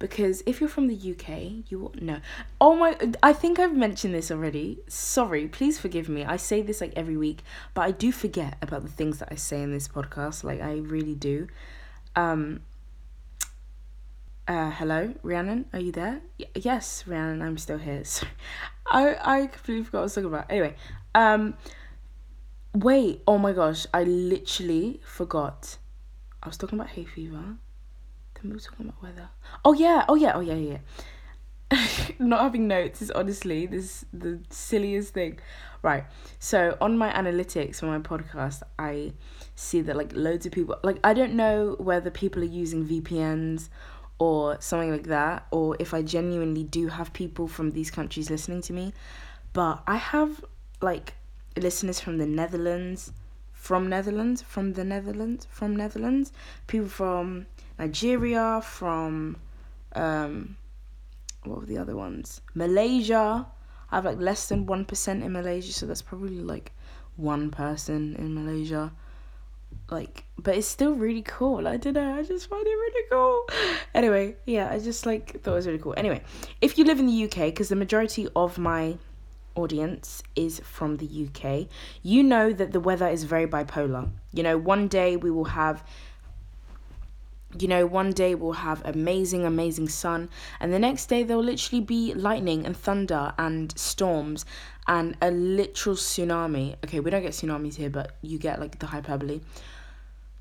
Because 0.00 0.42
if 0.46 0.60
you're 0.60 0.68
from 0.68 0.88
the 0.88 0.96
UK, 0.96 1.70
you 1.70 1.78
will 1.78 1.94
know. 2.00 2.20
Oh 2.58 2.74
my, 2.74 2.96
I 3.22 3.34
think 3.34 3.58
I've 3.58 3.76
mentioned 3.76 4.14
this 4.14 4.30
already. 4.30 4.78
Sorry, 4.88 5.46
please 5.46 5.78
forgive 5.78 6.08
me. 6.08 6.24
I 6.24 6.36
say 6.36 6.62
this 6.62 6.80
like 6.80 6.94
every 6.96 7.18
week, 7.18 7.42
but 7.74 7.82
I 7.82 7.90
do 7.90 8.10
forget 8.10 8.56
about 8.62 8.82
the 8.82 8.88
things 8.88 9.18
that 9.18 9.28
I 9.30 9.34
say 9.34 9.62
in 9.62 9.72
this 9.72 9.86
podcast. 9.88 10.42
Like, 10.42 10.62
I 10.62 10.76
really 10.78 11.14
do. 11.14 11.48
Um, 12.16 12.62
uh, 14.48 14.70
hello, 14.70 15.14
Rhiannon, 15.22 15.66
are 15.74 15.78
you 15.78 15.92
there? 15.92 16.22
Y- 16.38 16.46
yes, 16.56 17.04
Rhiannon, 17.06 17.42
I'm 17.42 17.58
still 17.58 17.78
here. 17.78 18.02
I, 18.86 19.16
I 19.22 19.46
completely 19.48 19.84
forgot 19.84 19.98
what 19.98 20.00
I 20.00 20.04
was 20.04 20.14
talking 20.14 20.28
about. 20.28 20.46
Anyway, 20.50 20.74
um, 21.14 21.54
wait, 22.74 23.22
oh 23.28 23.36
my 23.38 23.52
gosh, 23.52 23.86
I 23.92 24.04
literally 24.04 25.00
forgot 25.04 25.76
I 26.42 26.48
was 26.48 26.56
talking 26.56 26.78
about 26.80 26.90
hay 26.92 27.04
fever. 27.04 27.56
Then 28.42 28.50
we 28.50 28.56
were 28.56 28.60
talking 28.60 28.86
about 28.88 29.02
weather. 29.02 29.28
Oh 29.64 29.72
yeah, 29.72 30.04
oh 30.08 30.14
yeah, 30.14 30.32
oh 30.34 30.40
yeah, 30.40 30.54
yeah. 30.54 30.78
Not 32.18 32.40
having 32.40 32.66
notes 32.66 33.00
is 33.00 33.10
honestly 33.10 33.66
this 33.66 34.04
the 34.12 34.40
silliest 34.50 35.14
thing. 35.14 35.38
Right. 35.82 36.04
So 36.38 36.76
on 36.80 36.98
my 36.98 37.12
analytics 37.12 37.76
for 37.76 37.86
my 37.86 37.98
podcast, 37.98 38.62
I 38.78 39.12
see 39.54 39.80
that 39.82 39.96
like 39.96 40.12
loads 40.14 40.46
of 40.46 40.52
people 40.52 40.76
like 40.82 40.98
I 41.04 41.14
don't 41.14 41.34
know 41.34 41.76
whether 41.78 42.10
people 42.10 42.42
are 42.42 42.46
using 42.46 42.86
VPNs 42.86 43.68
or 44.18 44.60
something 44.60 44.90
like 44.90 45.06
that, 45.06 45.46
or 45.50 45.76
if 45.78 45.94
I 45.94 46.02
genuinely 46.02 46.64
do 46.64 46.88
have 46.88 47.12
people 47.12 47.48
from 47.48 47.72
these 47.72 47.90
countries 47.90 48.30
listening 48.30 48.62
to 48.62 48.72
me. 48.72 48.92
But 49.52 49.82
I 49.86 49.96
have 49.96 50.44
like 50.82 51.14
listeners 51.56 52.00
from 52.00 52.18
the 52.18 52.26
Netherlands, 52.26 53.12
from 53.60 53.90
Netherlands, 53.90 54.40
from 54.40 54.72
the 54.72 54.84
Netherlands, 54.84 55.46
from 55.50 55.76
Netherlands, 55.76 56.32
people 56.66 56.88
from 56.88 57.46
Nigeria, 57.78 58.62
from 58.64 59.36
um, 59.94 60.56
what 61.44 61.60
were 61.60 61.66
the 61.66 61.76
other 61.76 61.94
ones? 61.94 62.40
Malaysia. 62.54 63.46
I 63.92 63.96
have 63.96 64.06
like 64.06 64.18
less 64.18 64.48
than 64.48 64.64
one 64.64 64.86
percent 64.86 65.22
in 65.22 65.32
Malaysia, 65.32 65.72
so 65.72 65.84
that's 65.84 66.00
probably 66.00 66.40
like 66.40 66.72
one 67.16 67.50
person 67.50 68.16
in 68.16 68.34
Malaysia. 68.34 68.92
Like, 69.90 70.24
but 70.38 70.56
it's 70.56 70.66
still 70.66 70.94
really 70.94 71.22
cool. 71.22 71.68
I 71.68 71.76
don't 71.76 71.94
know. 71.94 72.14
I 72.14 72.22
just 72.22 72.48
find 72.48 72.66
it 72.66 72.70
really 72.70 73.06
cool. 73.10 73.46
Anyway, 73.92 74.36
yeah, 74.46 74.70
I 74.70 74.78
just 74.78 75.04
like 75.04 75.42
thought 75.42 75.52
it 75.52 75.56
was 75.56 75.66
really 75.66 75.78
cool. 75.78 75.94
Anyway, 75.96 76.22
if 76.62 76.78
you 76.78 76.84
live 76.84 76.98
in 76.98 77.06
the 77.08 77.24
UK, 77.24 77.52
because 77.52 77.68
the 77.68 77.76
majority 77.76 78.26
of 78.34 78.56
my 78.56 78.96
audience 79.54 80.22
is 80.36 80.60
from 80.60 80.96
the 80.96 81.28
UK, 81.28 81.68
you 82.02 82.22
know 82.22 82.52
that 82.52 82.72
the 82.72 82.80
weather 82.80 83.08
is 83.08 83.24
very 83.24 83.46
bipolar. 83.46 84.10
You 84.32 84.42
know, 84.42 84.58
one 84.58 84.88
day 84.88 85.16
we 85.16 85.30
will 85.30 85.44
have 85.46 85.84
you 87.58 87.66
know, 87.66 87.84
one 87.84 88.12
day 88.12 88.34
we'll 88.34 88.52
have 88.52 88.80
amazing, 88.84 89.44
amazing 89.44 89.88
sun, 89.88 90.30
and 90.60 90.72
the 90.72 90.78
next 90.78 91.06
day 91.06 91.24
there'll 91.24 91.42
literally 91.42 91.82
be 91.82 92.14
lightning 92.14 92.64
and 92.64 92.76
thunder 92.76 93.32
and 93.38 93.76
storms 93.76 94.44
and 94.86 95.16
a 95.20 95.30
literal 95.30 95.96
tsunami. 95.96 96.76
Okay, 96.84 97.00
we 97.00 97.10
don't 97.10 97.22
get 97.22 97.32
tsunamis 97.32 97.74
here, 97.74 97.90
but 97.90 98.16
you 98.22 98.38
get 98.38 98.60
like 98.60 98.78
the 98.78 98.86
hyperbole. 98.86 99.40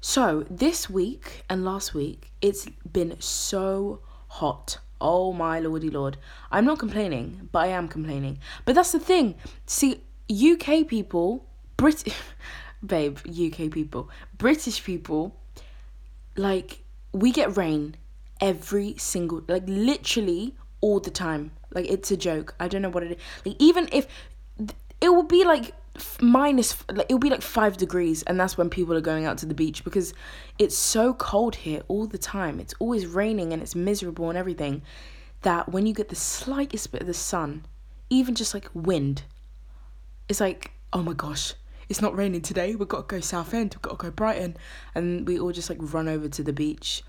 So, 0.02 0.46
this 0.50 0.90
week 0.90 1.44
and 1.50 1.66
last 1.66 1.94
week, 1.94 2.32
it's 2.42 2.68
been 2.92 3.20
so 3.20 4.02
hot 4.28 4.78
Oh 5.02 5.34
my 5.34 5.60
lordy 5.60 5.90
lord. 5.90 6.18
I'm 6.52 6.66
not 6.66 6.80
complaining, 6.80 7.50
but 7.52 7.60
I 7.60 7.68
am 7.68 7.88
complaining. 7.88 8.40
But 8.66 8.76
that's 8.76 8.92
the 8.92 9.00
thing. 9.00 9.36
See, 9.66 10.02
UK 10.30 10.88
people, 10.88 11.46
Brit 11.78 12.14
babe, 12.86 13.18
UK 13.28 13.72
people, 13.72 14.10
British 14.38 14.84
people, 14.84 15.36
like 16.36 16.84
we 17.12 17.32
get 17.32 17.58
rain 17.58 17.96
every 18.42 18.96
single 18.98 19.44
like 19.48 19.64
literally 19.68 20.56
all 20.82 21.00
the 21.00 21.12
time. 21.12 21.52
Like 21.74 21.90
it's 21.90 22.12
a 22.12 22.18
joke. 22.18 22.56
I 22.60 22.68
don't 22.68 22.82
know 22.82 22.90
what 22.90 23.04
it 23.04 23.12
is. 23.12 23.18
Like 23.46 23.56
even 23.60 23.90
if 23.92 24.08
it 25.02 25.10
will 25.10 25.24
be 25.24 25.44
like 25.44 25.74
minus 26.22 26.76
like 26.92 27.06
it'll 27.06 27.20
be 27.20 27.30
like 27.30 27.42
five 27.42 27.78
degrees 27.78 28.24
and 28.24 28.40
that's 28.40 28.58
when 28.58 28.70
people 28.70 28.96
are 28.96 29.02
going 29.02 29.26
out 29.26 29.38
to 29.38 29.46
the 29.46 29.54
beach 29.54 29.84
because 29.84 30.14
it's 30.58 30.78
so 30.78 31.14
cold 31.14 31.56
here 31.56 31.82
all 31.88 32.06
the 32.08 32.18
time. 32.18 32.60
It's 32.60 32.74
always 32.80 33.06
raining 33.06 33.54
and 33.54 33.62
it's 33.62 33.76
miserable 33.76 34.30
and 34.30 34.38
everything 34.38 34.82
that 35.42 35.70
when 35.70 35.86
you 35.86 35.94
get 35.94 36.10
the 36.10 36.16
slightest 36.16 36.92
bit 36.92 37.02
of 37.02 37.08
the 37.08 37.14
sun 37.14 37.66
even 38.10 38.36
just 38.36 38.54
like 38.54 38.68
wind 38.74 39.24
it's 40.28 40.42
like 40.42 40.72
oh 40.92 41.02
my 41.02 41.14
gosh 41.14 41.54
it's 41.88 42.02
not 42.02 42.16
raining 42.16 42.42
today. 42.42 42.76
We've 42.76 42.88
got 42.88 43.10
to 43.10 43.16
go 43.16 43.20
Southend 43.20 43.74
we've 43.74 43.82
got 43.82 43.98
to 43.98 44.06
go 44.06 44.12
brighton. 44.12 44.58
And 44.94 45.28
we 45.28 45.40
all 45.40 45.52
just 45.52 45.70
like 45.70 45.80
run 45.82 46.08
over 46.08 46.30
to 46.30 46.44
the 46.44 46.54
beach 46.54 47.04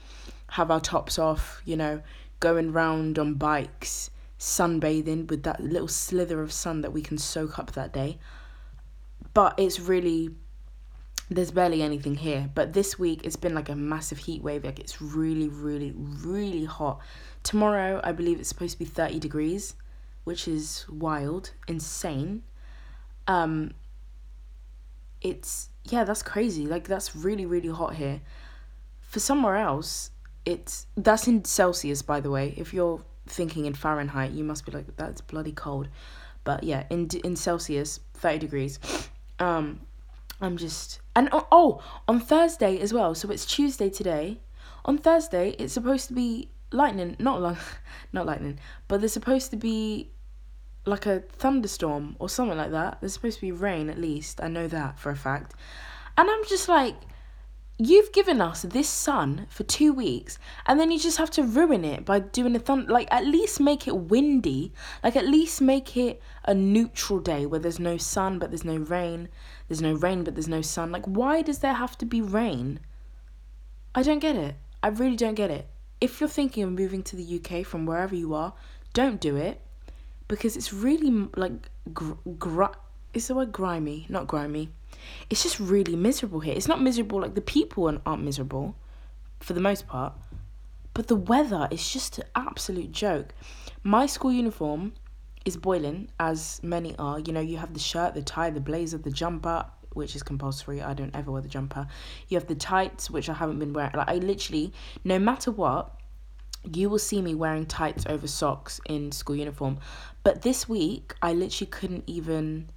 have 0.51 0.71
our 0.71 0.81
tops 0.81 1.19
off 1.19 1.63
you 1.65 1.77
know 1.77 2.03
going 2.41 2.73
round 2.73 3.19
on 3.19 3.35
bikes 3.35 4.11
sunbathing 4.39 5.29
with 5.29 5.43
that 5.43 5.61
little 5.61 5.89
slither 5.89 6.43
of 6.43 6.51
sun 6.51 6.81
that 6.81 6.93
we 6.93 7.03
can 7.03 7.19
soak 7.19 7.59
up 7.59 7.73
that 7.73 7.93
day 7.93 8.19
but 9.35 9.59
it's 9.59 9.81
really 9.81 10.31
there's 11.31 11.53
barely 11.53 11.81
anything 11.83 12.17
here. 12.17 12.51
But 12.55 12.73
this 12.73 12.99
week 12.99 13.21
it's 13.25 13.37
been 13.37 13.55
like 13.55 13.69
a 13.69 13.77
massive 13.77 14.19
heat 14.19 14.43
wave. 14.43 14.65
Like 14.65 14.81
it's 14.81 15.01
really, 15.01 15.49
really, 15.49 15.93
really 15.97 16.65
hot. 16.65 17.01
Tomorrow 17.43 18.01
I 18.03 18.13
believe 18.13 18.41
it's 18.41 18.49
supposed 18.49 18.73
to 18.73 18.79
be 18.79 18.85
thirty 18.85 19.19
degrees, 19.19 19.75
which 20.25 20.49
is 20.49 20.87
wild, 20.89 21.53
insane. 21.69 22.43
Um 23.29 23.75
it's 25.21 25.69
yeah, 25.85 26.05
that's 26.05 26.23
crazy. 26.23 26.67
Like 26.67 26.89
that's 26.89 27.15
really, 27.15 27.47
really 27.47 27.69
hot 27.69 27.95
here. 27.95 28.21
For 29.01 29.21
somewhere 29.21 29.57
else, 29.57 30.11
it's 30.45 30.87
that's 30.97 31.29
in 31.29 31.45
Celsius 31.45 32.03
by 32.03 32.21
the 32.21 32.31
way. 32.31 32.55
If 32.57 32.75
you're 32.75 33.03
thinking 33.27 33.67
in 33.67 33.75
Fahrenheit, 33.75 34.33
you 34.33 34.43
must 34.43 34.67
be 34.67 34.73
like 34.73 34.97
that's 34.97 35.21
bloody 35.21 35.53
cold. 35.53 35.89
But 36.43 36.65
yeah, 36.65 36.85
in 36.91 37.09
in 37.23 37.37
Celsius, 37.37 38.01
30 38.15 38.39
degrees. 38.39 38.81
Um, 39.41 39.81
I'm 40.41 40.57
just 40.57 41.01
and 41.17 41.29
oh, 41.33 41.47
oh 41.51 41.83
on 42.07 42.21
Thursday 42.21 42.79
as 42.79 42.93
well. 42.93 43.15
So 43.15 43.31
it's 43.31 43.45
Tuesday 43.45 43.91
today. 43.91 44.41
On 44.85 44.97
Thursday, 44.97 45.51
it's 45.59 45.75
supposed 45.75 46.09
to 46.09 46.15
be 46.15 46.49
lightning, 46.73 47.17
not 47.19 47.41
like, 47.41 47.59
not 48.13 48.27
lightning, 48.27 48.59
but 48.89 49.01
there's 49.01 49.13
supposed 49.13 49.51
to 49.51 49.57
be 49.57 50.11
like 50.87 51.07
a 51.07 51.21
thunderstorm 51.21 52.17
or 52.19 52.29
something 52.29 52.57
like 52.57 52.71
that. 52.71 52.99
There's 53.01 53.13
supposed 53.13 53.37
to 53.37 53.43
be 53.43 53.53
rain 53.53 53.91
at 53.91 53.99
least. 53.99 54.41
I 54.43 54.49
know 54.49 54.67
that 54.69 54.99
for 54.99 55.11
a 55.11 55.17
fact. 55.17 55.55
And 56.17 56.31
I'm 56.31 56.45
just 56.47 56.69
like, 56.69 56.97
you've 57.81 58.13
given 58.13 58.41
us 58.41 58.63
this 58.63 58.89
sun 58.89 59.47
for 59.49 59.65
two 59.65 59.93
weeks 59.93 60.39
and 60.67 60.79
then 60.79 60.91
you 60.91 60.99
just 60.99 61.17
have 61.17 61.31
to 61.31 61.43
ruin 61.43 61.85
it 61.85 62.05
by 62.05 62.19
doing 62.19 62.55
a 62.55 62.59
thunder 62.59 62.93
like 62.93 63.09
at 63.11 63.27
least 63.27 63.59
make 63.59 63.89
it 63.89 63.97
windy. 63.97 64.73
Like 65.03 65.17
at 65.17 65.27
least 65.27 65.61
make 65.63 65.97
it 65.97 66.21
a 66.45 66.55
neutral 66.55 67.21
day 67.21 67.47
where 67.47 67.61
there's 67.61 67.81
no 67.81 67.97
sun 67.97 68.39
but 68.39 68.51
there's 68.51 68.65
no 68.65 68.77
rain. 68.77 69.29
There's 69.69 69.81
no 69.81 69.95
rain 69.95 70.25
but 70.25 70.35
there's 70.35 70.49
no 70.49 70.63
sun. 70.63 70.93
Like 70.93 71.07
why 71.07 71.43
does 71.43 71.61
there 71.61 71.75
have 71.75 71.97
to 71.99 72.07
be 72.07 72.21
rain? 72.21 72.81
I 73.95 74.03
don't 74.03 74.19
get 74.19 74.37
it. 74.37 74.57
I 74.83 74.89
really 74.89 75.17
don't 75.17 75.35
get 75.35 75.51
it. 75.51 75.67
If 76.01 76.21
you're 76.21 76.29
thinking 76.29 76.63
of 76.65 76.73
moving 76.73 77.03
to 77.05 77.17
the 77.17 77.41
uk 77.41 77.67
from 77.67 77.87
wherever 77.87 78.15
you 78.15 78.35
are 78.35 78.53
don't 78.93 79.21
do 79.21 79.37
it 79.37 79.61
because 80.29 80.57
it's 80.57 80.73
really 80.73 81.29
like 81.37 81.53
gr- 81.95 82.13
gr- 82.39 82.65
is 83.15 83.29
the 83.29 83.35
word 83.35 83.53
grimy 83.53 84.07
not 84.09 84.27
grimy 84.27 84.71
it's 85.29 85.43
just 85.43 85.61
really 85.61 85.97
miserable 85.97 86.41
here. 86.41 86.55
It's 86.55 86.69
not 86.69 86.81
miserable 86.81 87.21
like 87.21 87.35
the 87.35 87.41
people 87.41 87.87
aren't 88.05 88.23
miserable 88.23 88.77
for 89.41 89.53
the 89.53 89.61
most 89.61 89.87
part, 89.87 90.13
but 90.95 91.09
the 91.09 91.17
weather 91.17 91.69
is 91.71 91.93
just 91.93 92.19
an 92.19 92.25
absolute 92.35 92.93
joke. 92.93 93.35
My 93.83 94.07
school 94.07 94.33
uniform 94.33 94.93
is 95.45 95.57
boiling, 95.57 96.11
as 96.19 96.61
many 96.63 96.95
are. 96.99 97.19
You 97.19 97.33
know, 97.33 97.41
you 97.41 97.57
have 97.57 97.73
the 97.73 97.81
shirt, 97.81 98.15
the 98.15 98.23
tie, 98.23 98.51
the 98.51 98.61
blazer, 98.61 98.99
the 98.99 99.11
jumper, 99.11 99.65
which 99.93 100.15
is 100.15 100.23
compulsory. 100.23 100.83
I 100.83 100.95
don't 100.95 101.15
ever 101.17 101.33
wear 101.33 101.43
the 101.43 101.49
jumper. 101.49 101.87
You 102.29 102.39
have 102.39 102.47
the 102.47 102.55
tights, 102.55 103.11
which 103.11 103.29
I 103.29 103.35
haven't 103.35 103.59
been 103.59 103.73
wearing. 103.73 103.93
Like 103.95 104.09
I 104.09 104.17
literally, 104.17 104.73
no 105.05 105.19
matter 105.19 105.51
what, 105.51 105.97
you 106.75 106.91
will 106.91 106.99
see 106.99 107.23
me 107.23 107.35
wearing 107.35 107.67
tights 107.67 108.05
over 108.07 108.27
socks 108.27 108.81
in 108.87 109.13
school 109.13 109.37
uniform. 109.37 109.79
But 110.23 110.43
this 110.43 110.69
week, 110.69 111.15
I 111.23 111.33
literally 111.33 111.71
couldn't 111.71 112.05
even, 112.07 112.71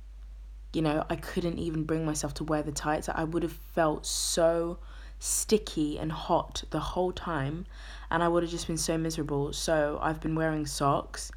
you 0.73 0.81
know, 0.81 1.05
I 1.09 1.15
couldn't 1.15 1.59
even 1.59 1.83
bring 1.83 2.05
myself 2.05 2.33
to 2.35 2.43
wear 2.43 2.63
the 2.63 2.71
tights. 2.71 3.07
I 3.07 3.23
would 3.23 3.43
have 3.43 3.53
felt 3.53 4.05
so 4.05 4.79
sticky 5.19 5.97
and 5.97 6.11
hot 6.11 6.63
the 6.71 6.79
whole 6.79 7.11
time, 7.11 7.65
and 8.11 8.21
I 8.21 8.27
would 8.27 8.43
have 8.43 8.51
just 8.51 8.67
been 8.67 8.77
so 8.77 8.97
miserable. 8.97 9.53
So 9.53 9.99
I've 10.01 10.19
been 10.19 10.35
wearing 10.35 10.65
socks, 10.65 11.31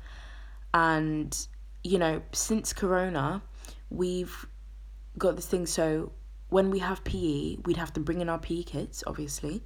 and, 0.75 1.37
you 1.85 1.99
know, 1.99 2.23
since 2.33 2.73
Corona, 2.73 3.43
we've 3.91 4.47
got 5.19 5.37
this 5.37 5.47
thing. 5.47 5.67
So 5.67 6.13
when 6.49 6.71
we 6.71 6.79
have 6.81 7.05
PE, 7.05 7.57
we'd 7.65 7.77
have 7.77 7.93
to 7.95 8.01
bring 8.01 8.21
in 8.21 8.29
our 8.29 8.39
PE 8.39 8.65
kits, 8.65 9.05
obviously 9.07 9.63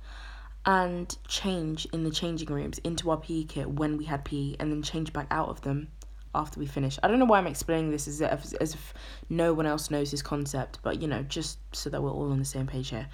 and 0.66 1.16
change 1.26 1.86
in 1.86 2.04
the 2.04 2.10
changing 2.10 2.48
rooms 2.48 2.78
into 2.80 3.10
our 3.10 3.16
PE 3.16 3.44
kit 3.44 3.70
when 3.70 3.96
we 3.96 4.04
had 4.04 4.24
PE 4.24 4.56
and 4.60 4.70
then 4.70 4.82
change 4.82 5.12
back 5.12 5.26
out 5.30 5.48
of 5.48 5.62
them 5.62 5.88
after 6.34 6.60
we 6.60 6.66
finish. 6.66 6.98
I 7.02 7.08
don't 7.08 7.18
know 7.18 7.24
why 7.24 7.38
I'm 7.38 7.46
explaining 7.46 7.90
this 7.90 8.06
as 8.06 8.20
if, 8.20 8.52
as 8.60 8.74
if 8.74 8.94
no 9.28 9.52
one 9.52 9.66
else 9.66 9.90
knows 9.90 10.10
this 10.10 10.22
concept, 10.22 10.78
but 10.82 11.00
you 11.00 11.08
know, 11.08 11.22
just 11.22 11.58
so 11.72 11.90
that 11.90 12.02
we're 12.02 12.10
all 12.10 12.30
on 12.30 12.38
the 12.38 12.44
same 12.44 12.66
page 12.66 12.90
here. 12.90 13.08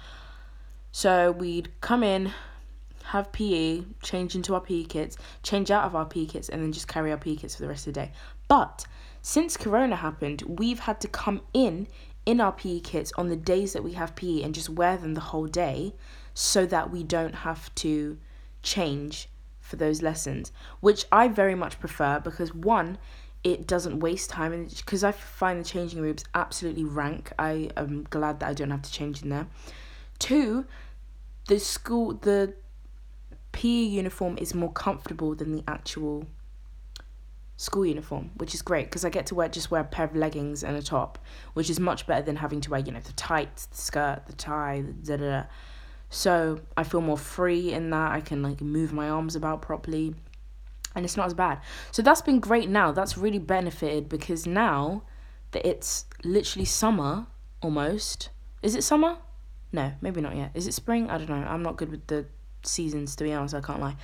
So 0.91 1.31
we'd 1.31 1.69
come 1.81 2.03
in, 2.03 2.31
have 3.05 3.31
PE, 3.31 3.83
change 4.01 4.35
into 4.35 4.53
our 4.53 4.61
PE 4.61 4.83
kits, 4.85 5.17
change 5.43 5.71
out 5.71 5.83
of 5.83 5.95
our 5.95 6.05
PE 6.05 6.25
kits, 6.25 6.49
and 6.49 6.61
then 6.61 6.71
just 6.71 6.87
carry 6.87 7.11
our 7.11 7.17
PE 7.17 7.35
kits 7.35 7.55
for 7.55 7.61
the 7.61 7.67
rest 7.67 7.87
of 7.87 7.93
the 7.93 7.99
day. 8.01 8.11
But 8.47 8.85
since 9.21 9.57
Corona 9.57 9.95
happened, 9.95 10.43
we've 10.47 10.79
had 10.79 11.01
to 11.01 11.07
come 11.07 11.41
in 11.53 11.87
in 12.25 12.41
our 12.41 12.51
PE 12.51 12.81
kits 12.81 13.11
on 13.17 13.29
the 13.29 13.35
days 13.35 13.73
that 13.73 13.83
we 13.83 13.93
have 13.93 14.15
PE 14.15 14.41
and 14.41 14.53
just 14.53 14.69
wear 14.69 14.97
them 14.97 15.13
the 15.13 15.21
whole 15.21 15.47
day 15.47 15.93
so 16.33 16.65
that 16.65 16.91
we 16.91 17.03
don't 17.03 17.33
have 17.35 17.73
to 17.75 18.17
change 18.61 19.29
for 19.67 19.75
those 19.75 20.01
lessons, 20.01 20.51
which 20.79 21.05
I 21.11 21.27
very 21.27 21.55
much 21.55 21.79
prefer 21.79 22.19
because 22.19 22.53
one, 22.53 22.97
it 23.43 23.67
doesn't 23.67 23.99
waste 23.99 24.29
time 24.29 24.53
and 24.53 24.73
because 24.75 25.03
I 25.03 25.11
find 25.11 25.59
the 25.59 25.63
changing 25.63 26.01
rooms 26.01 26.23
absolutely 26.33 26.85
rank. 26.85 27.31
I 27.37 27.69
am 27.75 28.07
glad 28.09 28.39
that 28.39 28.49
I 28.49 28.53
don't 28.53 28.71
have 28.71 28.81
to 28.81 28.91
change 28.91 29.21
in 29.21 29.29
there. 29.29 29.47
Two, 30.19 30.65
the 31.47 31.59
school 31.59 32.13
the 32.13 32.53
PE 33.51 33.67
uniform 33.67 34.37
is 34.37 34.53
more 34.53 34.71
comfortable 34.71 35.35
than 35.35 35.51
the 35.51 35.63
actual 35.67 36.25
school 37.57 37.85
uniform, 37.85 38.31
which 38.35 38.53
is 38.53 38.61
great 38.61 38.85
because 38.85 39.03
I 39.03 39.09
get 39.09 39.25
to 39.27 39.35
wear 39.35 39.49
just 39.49 39.69
wear 39.69 39.81
a 39.81 39.85
pair 39.85 40.05
of 40.05 40.15
leggings 40.15 40.63
and 40.63 40.77
a 40.77 40.81
top, 40.81 41.19
which 41.53 41.69
is 41.69 41.79
much 41.79 42.07
better 42.07 42.23
than 42.23 42.37
having 42.37 42.61
to 42.61 42.71
wear 42.71 42.79
you 42.79 42.91
know 42.91 43.01
the 43.01 43.13
tights, 43.13 43.65
the 43.65 43.77
skirt, 43.77 44.23
the 44.27 44.33
tie, 44.33 44.81
the 44.81 44.93
da 44.93 45.17
da. 45.17 45.41
da 45.41 45.43
so 46.09 46.61
I 46.75 46.83
feel 46.83 47.01
more 47.01 47.17
free 47.17 47.73
in 47.73 47.89
that. 47.89 48.11
I 48.11 48.21
can 48.21 48.41
like 48.41 48.61
move 48.61 48.93
my 48.93 49.09
arms 49.09 49.35
about 49.35 49.61
properly. 49.61 50.15
And 50.95 51.05
it's 51.05 51.17
not 51.17 51.27
as 51.27 51.33
bad. 51.33 51.61
So 51.91 52.01
that's 52.01 52.21
been 52.21 52.39
great 52.39 52.69
now. 52.69 52.91
That's 52.91 53.17
really 53.17 53.39
benefited 53.39 54.09
because 54.09 54.47
now 54.47 55.03
that 55.51 55.67
it's 55.67 56.05
literally 56.23 56.65
summer 56.65 57.27
almost. 57.61 58.29
Is 58.63 58.75
it 58.75 58.83
summer? 58.83 59.17
No, 59.71 59.93
maybe 60.01 60.21
not 60.21 60.35
yet. 60.35 60.51
Is 60.53 60.65
it 60.65 60.73
spring? 60.73 61.09
I 61.09 61.17
don't 61.17 61.29
know. 61.29 61.35
I'm 61.35 61.61
not 61.61 61.77
good 61.77 61.91
with 61.91 62.07
the 62.07 62.25
seasons 62.63 63.15
to 63.17 63.23
be 63.23 63.33
honest, 63.33 63.53
I 63.53 63.61
can't 63.61 63.79
lie. 63.79 63.95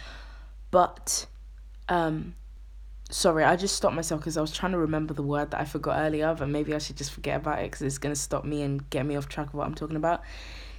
But 0.72 1.26
um 1.90 2.36
sorry, 3.10 3.44
I 3.44 3.56
just 3.56 3.76
stopped 3.76 3.96
myself 3.96 4.22
because 4.22 4.38
I 4.38 4.42
was 4.42 4.52
trying 4.52 4.72
to 4.74 4.78
remember 4.78 5.14
the 5.14 5.24
word 5.24 5.52
that 5.52 5.62
I 5.62 5.66
forgot 5.66 6.00
earlier, 6.00 6.36
but 6.38 6.50
maybe 6.50 6.74
I 6.74 6.80
should 6.80 6.98
just 6.98 7.12
forget 7.12 7.38
about 7.38 7.60
it 7.60 7.72
because 7.72 7.82
it's 7.82 7.98
going 7.98 8.14
to 8.14 8.20
stop 8.20 8.44
me 8.44 8.64
and 8.64 8.90
get 8.90 9.06
me 9.06 9.16
off 9.16 9.28
track 9.28 9.48
of 9.48 9.54
what 9.54 9.68
I'm 9.68 9.76
talking 9.76 9.98
about 9.98 10.24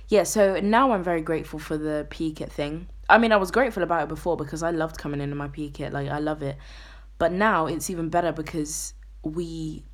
yeah, 0.08 0.24
so 0.24 0.60
now 0.60 0.92
I'm 0.92 1.02
very 1.02 1.22
grateful 1.22 1.58
for 1.58 1.78
the 1.78 2.06
PE 2.10 2.32
kit 2.32 2.52
thing. 2.52 2.88
I 3.08 3.18
mean, 3.18 3.32
I 3.32 3.36
was 3.36 3.50
grateful 3.50 3.82
about 3.82 4.04
it 4.04 4.08
before 4.08 4.36
because 4.36 4.62
I 4.62 4.70
loved 4.70 4.98
coming 4.98 5.20
in 5.20 5.30
in 5.30 5.36
my 5.36 5.48
PE 5.48 5.70
kit. 5.70 5.92
Like, 5.92 6.08
I 6.08 6.18
love 6.18 6.42
it. 6.42 6.56
But 7.18 7.32
now 7.32 7.66
it's 7.66 7.90
even 7.90 8.08
better 8.08 8.32
because 8.32 8.94
we. 9.22 9.84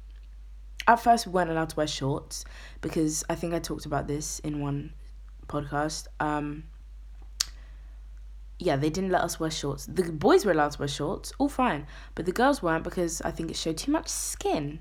At 0.89 0.97
first, 0.97 1.27
we 1.27 1.33
weren't 1.33 1.51
allowed 1.51 1.69
to 1.71 1.77
wear 1.77 1.87
shorts 1.87 2.45
because 2.81 3.23
I 3.29 3.35
think 3.35 3.55
I 3.55 3.59
talked 3.59 3.87
about 3.87 4.09
this 4.09 4.39
in 4.41 4.61
one 4.61 4.95
podcast. 5.47 6.07
Um, 6.19 6.65
yeah, 8.59 8.77
they 8.77 8.91
didn't 8.91 9.11
let 9.11 9.23
us 9.23 9.39
wear 9.39 9.51
shorts. 9.51 9.87
The 9.87 10.11
boys 10.11 10.45
were 10.45 10.53
allowed 10.53 10.73
to 10.73 10.79
wear 10.81 10.89
shorts, 10.89 11.33
all 11.39 11.49
fine, 11.49 11.87
but 12.15 12.27
the 12.27 12.33
girls 12.33 12.63
weren't 12.63 12.83
because 12.83 13.21
I 13.23 13.31
think 13.31 13.51
it 13.51 13.57
showed 13.57 13.77
too 13.77 13.93
much 13.93 14.09
skin 14.09 14.81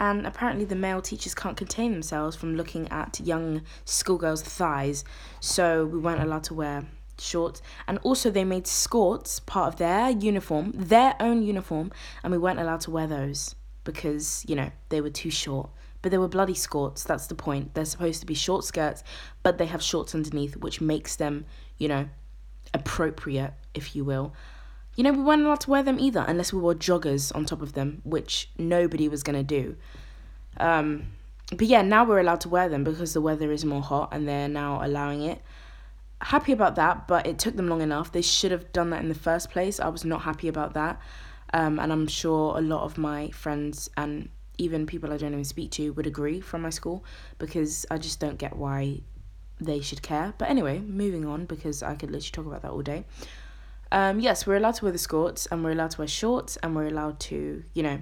and 0.00 0.26
apparently 0.26 0.64
the 0.64 0.74
male 0.74 1.02
teachers 1.02 1.34
can't 1.34 1.58
contain 1.58 1.92
themselves 1.92 2.34
from 2.34 2.56
looking 2.56 2.88
at 2.88 3.20
young 3.20 3.62
schoolgirls' 3.84 4.42
thighs, 4.42 5.04
so 5.40 5.84
we 5.84 5.98
weren't 5.98 6.22
allowed 6.22 6.44
to 6.44 6.54
wear 6.54 6.86
shorts. 7.18 7.60
And 7.86 7.98
also, 7.98 8.30
they 8.30 8.44
made 8.44 8.66
skirts 8.66 9.40
part 9.40 9.74
of 9.74 9.78
their 9.78 10.08
uniform, 10.08 10.72
their 10.74 11.14
own 11.20 11.42
uniform, 11.42 11.92
and 12.24 12.32
we 12.32 12.38
weren't 12.38 12.58
allowed 12.58 12.80
to 12.82 12.90
wear 12.90 13.06
those 13.06 13.54
because, 13.84 14.42
you 14.48 14.56
know, 14.56 14.70
they 14.88 15.02
were 15.02 15.10
too 15.10 15.30
short. 15.30 15.68
But 16.02 16.10
they 16.10 16.18
were 16.18 16.28
bloody 16.28 16.54
skirts, 16.54 17.04
that's 17.04 17.26
the 17.26 17.34
point. 17.34 17.74
They're 17.74 17.84
supposed 17.84 18.20
to 18.20 18.26
be 18.26 18.32
short 18.34 18.64
skirts, 18.64 19.04
but 19.42 19.58
they 19.58 19.66
have 19.66 19.82
shorts 19.82 20.14
underneath, 20.14 20.56
which 20.56 20.80
makes 20.80 21.16
them, 21.16 21.44
you 21.76 21.88
know, 21.88 22.08
appropriate, 22.72 23.52
if 23.74 23.94
you 23.94 24.04
will 24.04 24.34
you 24.96 25.04
know, 25.04 25.12
we 25.12 25.22
weren't 25.22 25.42
allowed 25.42 25.60
to 25.60 25.70
wear 25.70 25.82
them 25.82 25.98
either 25.98 26.24
unless 26.26 26.52
we 26.52 26.60
wore 26.60 26.74
joggers 26.74 27.34
on 27.34 27.44
top 27.44 27.62
of 27.62 27.72
them, 27.74 28.02
which 28.04 28.50
nobody 28.58 29.08
was 29.08 29.22
going 29.22 29.36
to 29.36 29.42
do. 29.42 29.76
Um, 30.56 31.12
but 31.56 31.66
yeah, 31.66 31.82
now 31.82 32.04
we're 32.04 32.20
allowed 32.20 32.40
to 32.42 32.48
wear 32.48 32.68
them 32.68 32.84
because 32.84 33.12
the 33.12 33.20
weather 33.20 33.50
is 33.50 33.64
more 33.64 33.82
hot 33.82 34.10
and 34.12 34.28
they're 34.28 34.48
now 34.48 34.84
allowing 34.84 35.22
it. 35.22 35.42
Happy 36.22 36.52
about 36.52 36.76
that, 36.76 37.08
but 37.08 37.26
it 37.26 37.38
took 37.38 37.56
them 37.56 37.68
long 37.68 37.80
enough. 37.80 38.12
They 38.12 38.22
should 38.22 38.50
have 38.50 38.72
done 38.72 38.90
that 38.90 39.02
in 39.02 39.08
the 39.08 39.14
first 39.14 39.50
place. 39.50 39.80
I 39.80 39.88
was 39.88 40.04
not 40.04 40.22
happy 40.22 40.48
about 40.48 40.74
that. 40.74 41.00
Um, 41.52 41.78
and 41.78 41.92
I'm 41.92 42.06
sure 42.06 42.56
a 42.56 42.60
lot 42.60 42.84
of 42.84 42.98
my 42.98 43.30
friends 43.30 43.90
and 43.96 44.28
even 44.58 44.86
people 44.86 45.12
I 45.12 45.16
don't 45.16 45.32
even 45.32 45.44
speak 45.44 45.70
to 45.72 45.90
would 45.94 46.06
agree 46.06 46.40
from 46.40 46.62
my 46.62 46.70
school 46.70 47.04
because 47.38 47.86
I 47.90 47.98
just 47.98 48.20
don't 48.20 48.38
get 48.38 48.56
why 48.56 49.00
they 49.60 49.80
should 49.80 50.02
care. 50.02 50.34
But 50.38 50.50
anyway, 50.50 50.78
moving 50.78 51.24
on 51.26 51.46
because 51.46 51.82
I 51.82 51.94
could 51.94 52.10
literally 52.10 52.30
talk 52.30 52.46
about 52.46 52.62
that 52.62 52.70
all 52.70 52.82
day. 52.82 53.04
Um, 53.92 54.20
yes, 54.20 54.46
we're 54.46 54.56
allowed 54.56 54.76
to 54.76 54.84
wear 54.84 54.92
the 54.92 54.98
skirts 54.98 55.46
and 55.46 55.64
we're 55.64 55.72
allowed 55.72 55.92
to 55.92 55.98
wear 55.98 56.08
shorts 56.08 56.56
and 56.58 56.76
we're 56.76 56.86
allowed 56.86 57.18
to, 57.20 57.64
you 57.74 57.82
know, 57.82 58.00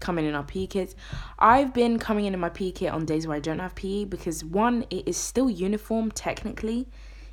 come 0.00 0.18
in 0.18 0.24
in 0.24 0.34
our 0.34 0.42
PE 0.42 0.66
kits. 0.66 0.94
I've 1.38 1.72
been 1.72 1.98
coming 1.98 2.26
in 2.26 2.34
in 2.34 2.40
my 2.40 2.48
PE 2.48 2.72
kit 2.72 2.92
on 2.92 3.06
days 3.06 3.26
where 3.26 3.36
I 3.36 3.40
don't 3.40 3.58
have 3.58 3.74
PE 3.74 4.04
because 4.04 4.44
one, 4.44 4.84
it 4.90 5.08
is 5.08 5.16
still 5.16 5.48
uniform 5.48 6.10
technically, 6.10 6.88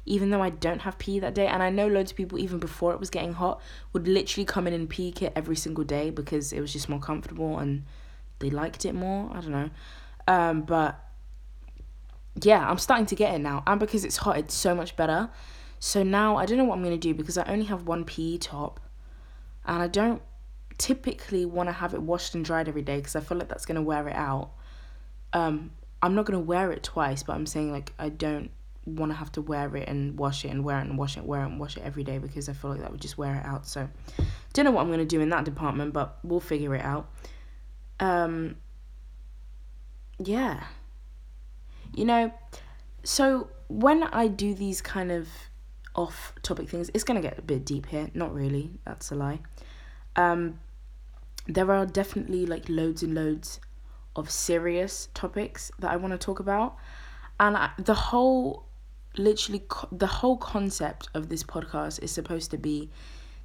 even 0.06 0.30
though 0.30 0.42
I 0.42 0.50
don't 0.50 0.82
have 0.82 0.98
PE 0.98 1.20
that 1.20 1.34
day. 1.34 1.48
And 1.48 1.62
I 1.62 1.70
know 1.70 1.88
loads 1.88 2.12
of 2.12 2.18
people, 2.18 2.40
even 2.40 2.60
before 2.60 2.94
it 2.94 3.00
was 3.00 3.10
getting 3.10 3.34
hot, 3.34 3.62
would 3.94 4.08
literally 4.08 4.46
come 4.46 4.68
in 4.68 4.74
in 4.74 4.88
PE 4.88 5.12
kit 5.12 5.34
every 5.36 5.56
single 5.56 5.84
day 5.84 6.10
because 6.10 6.54
it 6.54 6.62
was 6.62 6.72
just 6.72 6.88
more 6.88 7.00
comfortable 7.00 7.58
and 7.58 7.84
they 8.40 8.50
liked 8.50 8.86
it 8.86 8.94
more. 8.94 9.30
I 9.34 9.42
don't 9.42 9.52
know. 9.52 9.70
Um, 10.28 10.62
but 10.62 11.04
yeah, 12.42 12.70
I'm 12.70 12.78
starting 12.78 13.06
to 13.08 13.16
get 13.16 13.36
it 13.36 13.40
now. 13.40 13.64
And 13.68 13.80
because 13.80 14.06
it's 14.06 14.18
hot, 14.18 14.38
it's 14.38 14.54
so 14.54 14.76
much 14.76 14.96
better. 14.96 15.30
So 15.80 16.04
now 16.04 16.38
I 16.38 16.46
don't 16.46 16.58
know 16.58 16.64
what 16.64 16.76
I'm 16.76 16.84
going 16.84 17.00
to 17.00 17.08
do 17.08 17.14
because 17.14 17.38
I 17.38 17.44
only 17.44 17.66
have 17.66 17.84
one 17.84 18.04
PE 18.04 18.38
top 18.38 18.80
and 19.66 19.82
I 19.82 19.88
don't 19.88 20.22
typically 20.78 21.46
want 21.46 21.70
to 21.70 21.74
have 21.74 21.94
it 21.94 22.02
washed 22.02 22.36
and 22.36 22.44
dried 22.44 22.68
every 22.68 22.82
day 22.82 22.98
because 22.98 23.16
I 23.16 23.20
feel 23.20 23.38
like 23.38 23.48
that's 23.48 23.66
going 23.66 23.76
to 23.76 23.82
wear 23.82 24.08
it 24.08 24.16
out. 24.16 24.52
Um, 25.34 25.72
I'm 26.02 26.16
not 26.16 26.26
going 26.26 26.40
to 26.40 26.46
wear 26.46 26.72
it 26.72 26.84
twice, 26.84 27.24
but 27.24 27.34
I'm 27.34 27.46
saying 27.46 27.72
like 27.72 27.94
I 28.00 28.10
don't 28.10 28.52
want 28.86 29.12
to 29.12 29.16
have 29.16 29.32
to 29.34 29.42
wear 29.42 29.76
it 29.76 29.88
and 29.88 30.18
wash 30.18 30.46
it 30.46 30.50
and 30.50 30.64
wear 30.64 30.80
it 30.80 30.88
and 30.88 30.98
wash 30.98 31.18
it, 31.18 31.26
wear 31.26 31.42
it 31.42 31.48
and 31.48 31.60
wash 31.60 31.78
it 31.78 31.84
every 31.84 32.04
day 32.04 32.18
because 32.18 32.48
I 32.48 32.54
feel 32.54 32.72
like 32.72 32.80
that 32.82 32.92
would 32.92 33.02
just 33.02 33.18
wear 33.18 33.36
it 33.36 33.46
out. 33.46 33.68
So 33.68 33.90
don't 34.54 34.66
know 34.66 34.72
what 34.72 34.82
I'm 34.82 34.88
going 34.88 35.00
to 35.00 35.06
do 35.06 35.20
in 35.20 35.30
that 35.30 35.44
department, 35.44 35.94
but 35.94 36.18
we'll 36.24 36.40
figure 36.40 36.74
it 36.74 36.84
out. 36.84 37.12
Um, 38.00 38.56
yeah. 40.20 40.64
You 41.94 42.06
know, 42.06 42.34
so 43.04 43.50
when 43.68 44.04
I 44.04 44.28
do 44.28 44.54
these 44.54 44.82
kind 44.82 45.12
of 45.12 45.28
off 45.98 46.34
topic 46.44 46.70
things. 46.70 46.90
It's 46.94 47.04
going 47.04 47.22
to 47.22 47.28
get 47.28 47.38
a 47.38 47.42
bit 47.42 47.66
deep 47.66 47.88
here. 47.88 48.10
Not 48.14 48.34
really. 48.34 48.80
That's 48.86 49.12
a 49.12 49.16
lie. 49.16 49.40
Um, 50.16 50.60
there 51.48 51.70
are 51.72 51.86
definitely 51.86 52.46
like 52.46 52.70
loads 52.70 53.04
and 53.04 53.14
loads 53.14 53.60
of 54.16 54.30
serious 54.32 55.10
topics 55.14 55.72
that 55.80 55.92
I 55.92 55.98
want 55.98 56.14
to 56.14 56.18
talk 56.18 56.40
about. 56.40 56.78
And 57.40 57.58
I, 57.58 57.72
the 57.78 57.94
whole, 57.94 58.66
literally, 59.18 59.64
co- 59.68 59.90
the 59.92 60.08
whole 60.08 60.38
concept 60.38 61.10
of 61.14 61.30
this 61.30 61.44
podcast 61.44 62.02
is 62.02 62.12
supposed 62.12 62.52
to 62.52 62.58
be 62.58 62.90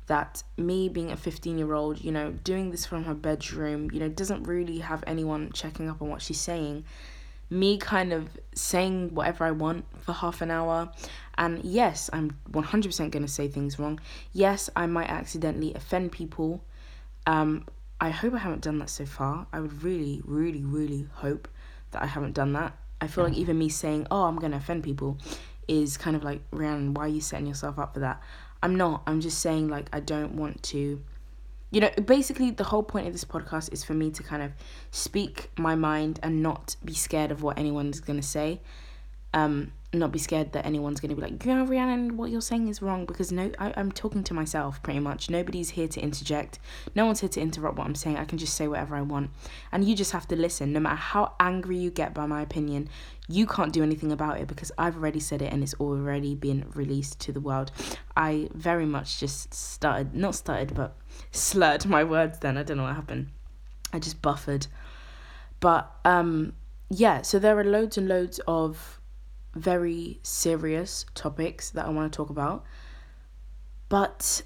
that 0.07 0.43
me 0.57 0.89
being 0.89 1.11
a 1.11 1.17
15 1.17 1.59
year 1.59 1.75
old, 1.75 2.03
you 2.03 2.13
know, 2.13 2.33
doing 2.33 2.71
this 2.71 2.85
from 2.85 3.05
her 3.05 3.15
bedroom, 3.15 3.91
you 3.93 4.01
know, 4.01 4.09
doesn't 4.09 4.45
really 4.45 4.79
have 4.79 5.03
anyone 5.07 5.51
checking 5.53 5.89
up 5.89 6.03
on 6.03 6.09
what 6.09 6.23
she's 6.23 6.41
saying 6.41 6.85
me 7.53 7.77
kind 7.77 8.13
of 8.13 8.29
saying 8.55 9.15
whatever 9.15 9.45
I 9.45 9.51
want 9.51 9.85
for 10.01 10.13
half 10.13 10.41
an 10.41 10.51
hour. 10.51 10.91
And 11.37 11.63
yes, 11.63 12.09
I'm 12.13 12.37
100% 12.51 13.11
going 13.11 13.25
to 13.25 13.31
say 13.31 13.47
things 13.47 13.79
wrong. 13.79 14.01
Yes, 14.33 14.71
I 14.75 14.87
might 14.87 15.11
accidentally 15.11 15.75
offend 15.75 16.13
people. 16.13 16.65
Um, 17.27 17.67
I 18.01 18.11
hope 18.11 18.35
I 18.35 18.39
haven't 18.39 18.63
done 18.63 18.79
that 18.79 18.91
so 18.91 19.05
far. 19.05 19.47
I 19.53 19.61
would 19.61 19.83
really, 19.83 20.23
really, 20.25 20.65
really 20.65 21.07
hope 21.13 21.47
that 21.91 22.03
I 22.03 22.07
haven't 22.07 22.33
done 22.33 22.55
that. 22.55 22.77
I 23.01 23.07
feel 23.07 23.25
like 23.25 23.35
even 23.35 23.59
me 23.59 23.69
saying, 23.69 24.07
oh, 24.11 24.25
I'm 24.25 24.39
going 24.39 24.53
to 24.53 24.59
offend 24.59 24.83
people 24.83 25.19
is 25.69 25.97
kind 25.97 26.17
of 26.17 26.25
like, 26.25 26.41
Rhiannon, 26.53 26.95
why 26.95 27.05
are 27.05 27.09
you 27.09 27.21
setting 27.21 27.47
yourself 27.47 27.79
up 27.79 27.95
for 27.95 28.01
that? 28.01 28.21
I'm 28.63 28.77
not. 28.77 29.03
I'm 29.07 29.21
just 29.21 29.41
saying 29.41 29.69
like 29.69 29.89
I 29.93 30.01
don't 30.01 30.37
want 30.37 30.63
to 30.65 31.03
you 31.73 31.81
know, 31.81 31.91
basically 32.05 32.51
the 32.51 32.65
whole 32.65 32.83
point 32.83 33.07
of 33.07 33.13
this 33.13 33.25
podcast 33.25 33.73
is 33.73 33.83
for 33.83 33.95
me 33.95 34.11
to 34.13 34.23
kind 34.23 34.43
of 34.43 34.53
speak 34.91 35.51
my 35.59 35.75
mind 35.75 36.21
and 36.23 36.43
not 36.43 36.77
be 36.85 36.95
scared 36.95 37.33
of 37.33 37.43
what 37.43 37.59
anyone's 37.59 37.99
going 37.99 38.21
to 38.21 38.27
say. 38.27 38.61
Um 39.35 39.73
not 39.95 40.11
be 40.11 40.19
scared 40.19 40.53
that 40.53 40.65
anyone's 40.65 41.01
going 41.01 41.11
to 41.11 41.17
be 41.17 41.23
like, 41.23 41.45
yeah, 41.45 41.65
Rhiannon, 41.67 42.17
what 42.17 42.31
you're 42.31 42.41
saying 42.41 42.69
is 42.69 42.81
wrong 42.81 43.05
because 43.05 43.31
no, 43.31 43.51
I, 43.59 43.75
I'm 43.77 43.93
talking 43.93 44.25
to 44.25 44.35
myself 44.35 44.83
pretty 44.83 45.01
much. 45.01 45.29
Nobody's 45.29 45.71
here 45.71 45.89
to 45.89 46.01
interject. 46.01 46.59
No 46.95 47.05
one's 47.05 47.21
here 47.21 47.29
to 47.29 47.41
interrupt 47.41 47.77
what 47.77 47.87
I'm 47.87 47.95
saying. 47.95 48.17
I 48.17 48.25
can 48.25 48.39
just 48.39 48.55
say 48.55 48.67
whatever 48.67 48.97
I 48.97 49.03
want. 49.03 49.31
And 49.71 49.85
you 49.85 49.95
just 49.95 50.13
have 50.13 50.27
to 50.29 50.37
listen. 50.37 50.73
No 50.73 50.81
matter 50.81 50.97
how 50.97 51.35
angry 51.39 51.77
you 51.77 51.91
get 51.91 52.15
by 52.15 52.25
my 52.25 52.41
opinion, 52.41 52.89
you 53.29 53.47
can't 53.47 53.73
do 53.73 53.83
anything 53.83 54.13
about 54.13 54.41
it 54.41 54.49
because 54.49 54.73
I've 54.79 54.97
already 54.97 55.21
said 55.21 55.43
it 55.43 55.53
and 55.53 55.63
it's 55.63 55.75
already 55.75 56.35
been 56.35 56.67
released 56.75 57.21
to 57.21 57.33
the 57.33 57.41
world. 57.41 57.71
I 58.17 58.49
very 58.55 58.87
much 58.87 59.21
just 59.21 59.53
started, 59.53 60.15
not 60.15 60.35
started, 60.35 60.75
but 60.75 60.97
slurred 61.33 61.85
my 61.85 62.03
words 62.03 62.39
then. 62.39 62.57
I 62.57 62.63
don't 62.63 62.79
know 62.79 62.85
what 62.85 62.97
happened. 62.97 63.29
I 63.93 63.99
just 63.99 64.23
buffered. 64.23 64.69
But 65.61 65.93
um, 66.07 66.55
yeah, 66.89 67.23
so 67.23 67.39
there 67.39 67.59
are 67.59 67.65
loads 67.65 67.99
and 67.99 68.09
loads 68.09 68.41
of 68.49 68.99
very 69.55 70.19
serious 70.23 71.05
topics 71.15 71.71
that 71.71 71.87
I 71.87 71.91
want 71.91 72.13
to 72.13 72.17
talk 72.17 72.31
about. 72.31 72.65
But 73.89 74.43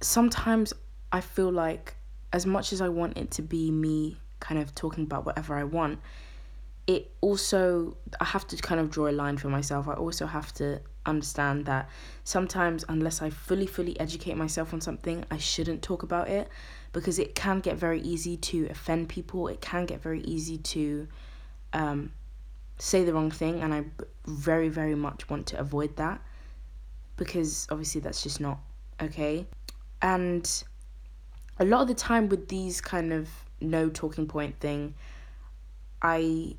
sometimes 0.00 0.72
I 1.12 1.20
feel 1.20 1.52
like, 1.52 1.96
as 2.32 2.46
much 2.46 2.72
as 2.72 2.80
I 2.80 2.88
want 2.88 3.16
it 3.16 3.30
to 3.32 3.42
be 3.42 3.70
me 3.70 4.16
kind 4.40 4.60
of 4.60 4.74
talking 4.74 5.04
about 5.04 5.24
whatever 5.26 5.56
I 5.56 5.64
want, 5.64 6.00
it 6.86 7.12
also, 7.20 7.96
I 8.20 8.24
have 8.24 8.46
to 8.48 8.56
kind 8.56 8.80
of 8.80 8.90
draw 8.90 9.08
a 9.08 9.12
line 9.12 9.36
for 9.36 9.48
myself. 9.48 9.86
I 9.86 9.94
also 9.94 10.26
have 10.26 10.52
to 10.54 10.80
understand 11.06 11.66
that 11.66 11.88
sometimes, 12.24 12.84
unless 12.88 13.22
I 13.22 13.30
fully, 13.30 13.66
fully 13.66 13.98
educate 14.00 14.36
myself 14.36 14.72
on 14.72 14.80
something, 14.80 15.24
I 15.30 15.36
shouldn't 15.36 15.82
talk 15.82 16.02
about 16.02 16.28
it 16.28 16.48
because 16.92 17.18
it 17.18 17.34
can 17.34 17.60
get 17.60 17.76
very 17.76 18.00
easy 18.00 18.36
to 18.36 18.66
offend 18.70 19.08
people. 19.08 19.46
It 19.46 19.60
can 19.60 19.86
get 19.86 20.02
very 20.02 20.22
easy 20.22 20.58
to 20.58 21.06
um, 21.72 22.12
say 22.80 23.04
the 23.04 23.12
wrong 23.12 23.30
thing, 23.30 23.60
and 23.60 23.72
I 23.72 23.84
very, 24.26 24.68
very 24.68 24.94
much 24.94 25.28
want 25.28 25.46
to 25.48 25.58
avoid 25.58 25.96
that 25.96 26.20
because 27.16 27.66
obviously 27.70 28.00
that's 28.00 28.22
just 28.22 28.40
not 28.40 28.58
okay. 29.00 29.46
And 30.02 30.50
a 31.58 31.64
lot 31.64 31.82
of 31.82 31.88
the 31.88 31.94
time 31.94 32.28
with 32.28 32.48
these 32.48 32.80
kind 32.80 33.12
of 33.12 33.28
no 33.60 33.90
talking 33.90 34.26
point 34.26 34.58
thing, 34.60 34.94
I 36.00 36.56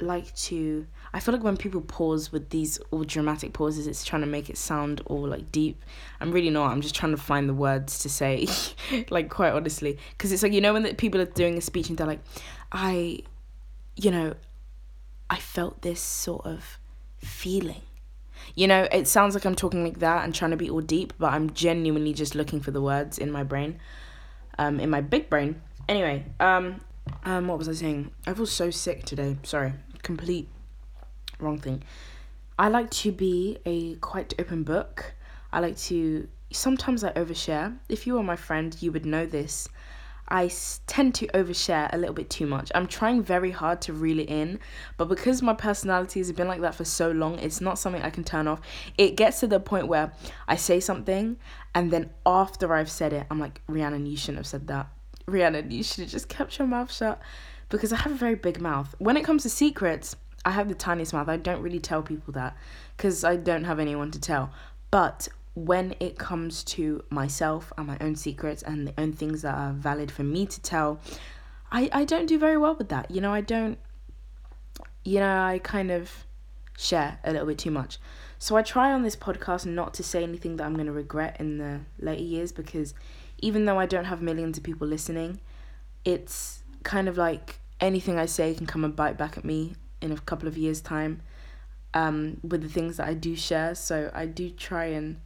like 0.00 0.34
to 0.34 0.84
I 1.12 1.20
feel 1.20 1.32
like 1.32 1.44
when 1.44 1.56
people 1.56 1.80
pause 1.80 2.32
with 2.32 2.50
these 2.50 2.76
all 2.90 3.04
dramatic 3.04 3.52
pauses 3.52 3.86
it's 3.86 4.04
trying 4.04 4.22
to 4.22 4.26
make 4.26 4.50
it 4.50 4.58
sound 4.58 5.00
all 5.06 5.28
like 5.28 5.52
deep. 5.52 5.84
I'm 6.20 6.32
really 6.32 6.50
not. 6.50 6.72
I'm 6.72 6.80
just 6.80 6.94
trying 6.94 7.12
to 7.12 7.22
find 7.22 7.48
the 7.48 7.54
words 7.54 8.00
to 8.00 8.08
say 8.08 8.48
like 9.10 9.30
quite 9.30 9.52
honestly 9.52 9.98
because 10.10 10.32
it's 10.32 10.42
like 10.42 10.52
you 10.52 10.60
know 10.60 10.72
when 10.72 10.82
the 10.82 10.94
people 10.94 11.20
are 11.20 11.26
doing 11.26 11.56
a 11.56 11.60
speech 11.60 11.88
and 11.88 11.98
they're 11.98 12.06
like 12.06 12.22
I 12.72 13.20
you 13.96 14.10
know 14.10 14.34
I 15.32 15.36
felt 15.36 15.80
this 15.80 15.98
sort 15.98 16.44
of 16.44 16.78
feeling. 17.16 17.80
You 18.54 18.68
know, 18.68 18.86
it 18.92 19.08
sounds 19.08 19.32
like 19.32 19.46
I'm 19.46 19.54
talking 19.54 19.82
like 19.82 20.00
that 20.00 20.24
and 20.24 20.34
trying 20.34 20.50
to 20.50 20.58
be 20.58 20.68
all 20.68 20.82
deep, 20.82 21.14
but 21.18 21.32
I'm 21.32 21.54
genuinely 21.54 22.12
just 22.12 22.34
looking 22.34 22.60
for 22.60 22.70
the 22.70 22.82
words 22.82 23.16
in 23.16 23.30
my 23.30 23.42
brain, 23.42 23.80
um, 24.58 24.78
in 24.78 24.90
my 24.90 25.00
big 25.00 25.30
brain. 25.30 25.62
Anyway, 25.88 26.26
um, 26.38 26.82
um, 27.24 27.48
what 27.48 27.56
was 27.56 27.66
I 27.66 27.72
saying? 27.72 28.10
I 28.26 28.34
feel 28.34 28.44
so 28.44 28.68
sick 28.68 29.06
today. 29.06 29.38
Sorry, 29.42 29.72
complete 30.02 30.50
wrong 31.38 31.58
thing. 31.58 31.82
I 32.58 32.68
like 32.68 32.90
to 32.90 33.10
be 33.10 33.56
a 33.64 33.94
quite 33.94 34.34
open 34.38 34.64
book. 34.64 35.14
I 35.50 35.60
like 35.60 35.78
to 35.88 36.28
sometimes 36.50 37.04
I 37.04 37.12
overshare. 37.12 37.78
If 37.88 38.06
you 38.06 38.18
are 38.18 38.22
my 38.22 38.36
friend, 38.36 38.76
you 38.82 38.92
would 38.92 39.06
know 39.06 39.24
this. 39.24 39.66
I 40.32 40.50
tend 40.86 41.14
to 41.16 41.26
overshare 41.28 41.92
a 41.92 41.98
little 41.98 42.14
bit 42.14 42.30
too 42.30 42.46
much. 42.46 42.72
I'm 42.74 42.86
trying 42.86 43.22
very 43.22 43.50
hard 43.50 43.82
to 43.82 43.92
reel 43.92 44.18
it 44.18 44.30
in, 44.30 44.58
but 44.96 45.04
because 45.04 45.42
my 45.42 45.52
personality 45.52 46.20
has 46.20 46.32
been 46.32 46.48
like 46.48 46.62
that 46.62 46.74
for 46.74 46.86
so 46.86 47.10
long, 47.10 47.38
it's 47.38 47.60
not 47.60 47.78
something 47.78 48.00
I 48.00 48.08
can 48.08 48.24
turn 48.24 48.48
off. 48.48 48.62
It 48.96 49.14
gets 49.16 49.40
to 49.40 49.46
the 49.46 49.60
point 49.60 49.88
where 49.88 50.12
I 50.48 50.56
say 50.56 50.80
something, 50.80 51.36
and 51.74 51.90
then 51.90 52.08
after 52.24 52.72
I've 52.72 52.90
said 52.90 53.12
it, 53.12 53.26
I'm 53.30 53.38
like, 53.38 53.60
Rhiannon, 53.68 54.06
you 54.06 54.16
shouldn't 54.16 54.38
have 54.38 54.46
said 54.46 54.68
that. 54.68 54.88
Rhiannon, 55.26 55.70
you 55.70 55.82
should 55.82 56.00
have 56.04 56.10
just 56.10 56.30
kept 56.30 56.58
your 56.58 56.66
mouth 56.66 56.90
shut. 56.90 57.20
Because 57.68 57.92
I 57.92 57.96
have 57.96 58.12
a 58.12 58.16
very 58.16 58.34
big 58.34 58.60
mouth. 58.60 58.94
When 58.98 59.16
it 59.16 59.24
comes 59.24 59.44
to 59.44 59.50
secrets, 59.50 60.14
I 60.44 60.50
have 60.50 60.68
the 60.68 60.74
tiniest 60.74 61.12
mouth. 61.12 61.28
I 61.28 61.36
don't 61.36 61.62
really 61.62 61.78
tell 61.78 62.02
people 62.02 62.32
that 62.34 62.56
because 62.96 63.24
I 63.24 63.36
don't 63.36 63.64
have 63.64 63.78
anyone 63.78 64.10
to 64.10 64.20
tell. 64.20 64.52
But 64.90 65.28
when 65.54 65.94
it 66.00 66.18
comes 66.18 66.64
to 66.64 67.04
myself 67.10 67.72
and 67.76 67.86
my 67.86 67.98
own 68.00 68.16
secrets 68.16 68.62
and 68.62 68.86
the 68.86 68.94
own 68.98 69.12
things 69.12 69.42
that 69.42 69.54
are 69.54 69.72
valid 69.72 70.10
for 70.10 70.22
me 70.22 70.46
to 70.46 70.60
tell, 70.62 71.00
I, 71.70 71.90
I 71.92 72.04
don't 72.04 72.26
do 72.26 72.38
very 72.38 72.56
well 72.56 72.74
with 72.74 72.88
that. 72.88 73.10
You 73.10 73.20
know, 73.20 73.32
I 73.32 73.42
don't, 73.42 73.78
you 75.04 75.20
know, 75.20 75.42
I 75.42 75.60
kind 75.62 75.90
of 75.90 76.26
share 76.78 77.18
a 77.24 77.32
little 77.32 77.46
bit 77.46 77.58
too 77.58 77.70
much. 77.70 77.98
So 78.38 78.56
I 78.56 78.62
try 78.62 78.92
on 78.92 79.02
this 79.02 79.14
podcast 79.14 79.66
not 79.66 79.94
to 79.94 80.02
say 80.02 80.22
anything 80.22 80.56
that 80.56 80.64
I'm 80.64 80.74
going 80.74 80.86
to 80.86 80.92
regret 80.92 81.36
in 81.38 81.58
the 81.58 81.80
later 81.98 82.22
years 82.22 82.50
because 82.50 82.94
even 83.38 83.66
though 83.66 83.78
I 83.78 83.86
don't 83.86 84.06
have 84.06 84.22
millions 84.22 84.56
of 84.56 84.64
people 84.64 84.86
listening, 84.86 85.40
it's 86.04 86.62
kind 86.82 87.08
of 87.08 87.16
like 87.16 87.60
anything 87.80 88.18
I 88.18 88.26
say 88.26 88.54
can 88.54 88.66
come 88.66 88.84
and 88.84 88.96
bite 88.96 89.18
back 89.18 89.36
at 89.36 89.44
me 89.44 89.74
in 90.00 90.12
a 90.12 90.16
couple 90.16 90.48
of 90.48 90.56
years' 90.56 90.80
time 90.80 91.20
um, 91.94 92.38
with 92.42 92.62
the 92.62 92.68
things 92.68 92.96
that 92.96 93.06
I 93.06 93.14
do 93.14 93.36
share. 93.36 93.74
So 93.74 94.10
I 94.14 94.26
do 94.26 94.50
try 94.50 94.86
and 94.86 95.20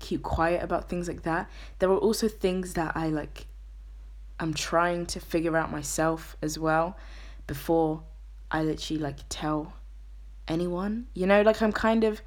keep 0.00 0.22
quiet 0.22 0.62
about 0.62 0.88
things 0.88 1.06
like 1.06 1.22
that. 1.22 1.48
There 1.78 1.88
are 1.90 1.98
also 1.98 2.28
things 2.28 2.74
that 2.74 2.96
I 2.96 3.08
like 3.08 3.46
I'm 4.40 4.54
trying 4.54 5.06
to 5.06 5.20
figure 5.20 5.56
out 5.56 5.70
myself 5.70 6.36
as 6.42 6.58
well 6.58 6.96
before 7.46 8.02
I 8.50 8.62
literally 8.62 9.00
like 9.00 9.18
tell 9.28 9.74
anyone. 10.48 11.06
You 11.14 11.26
know, 11.26 11.42
like 11.42 11.62
I'm 11.62 11.72
kind 11.72 12.04
of 12.04 12.22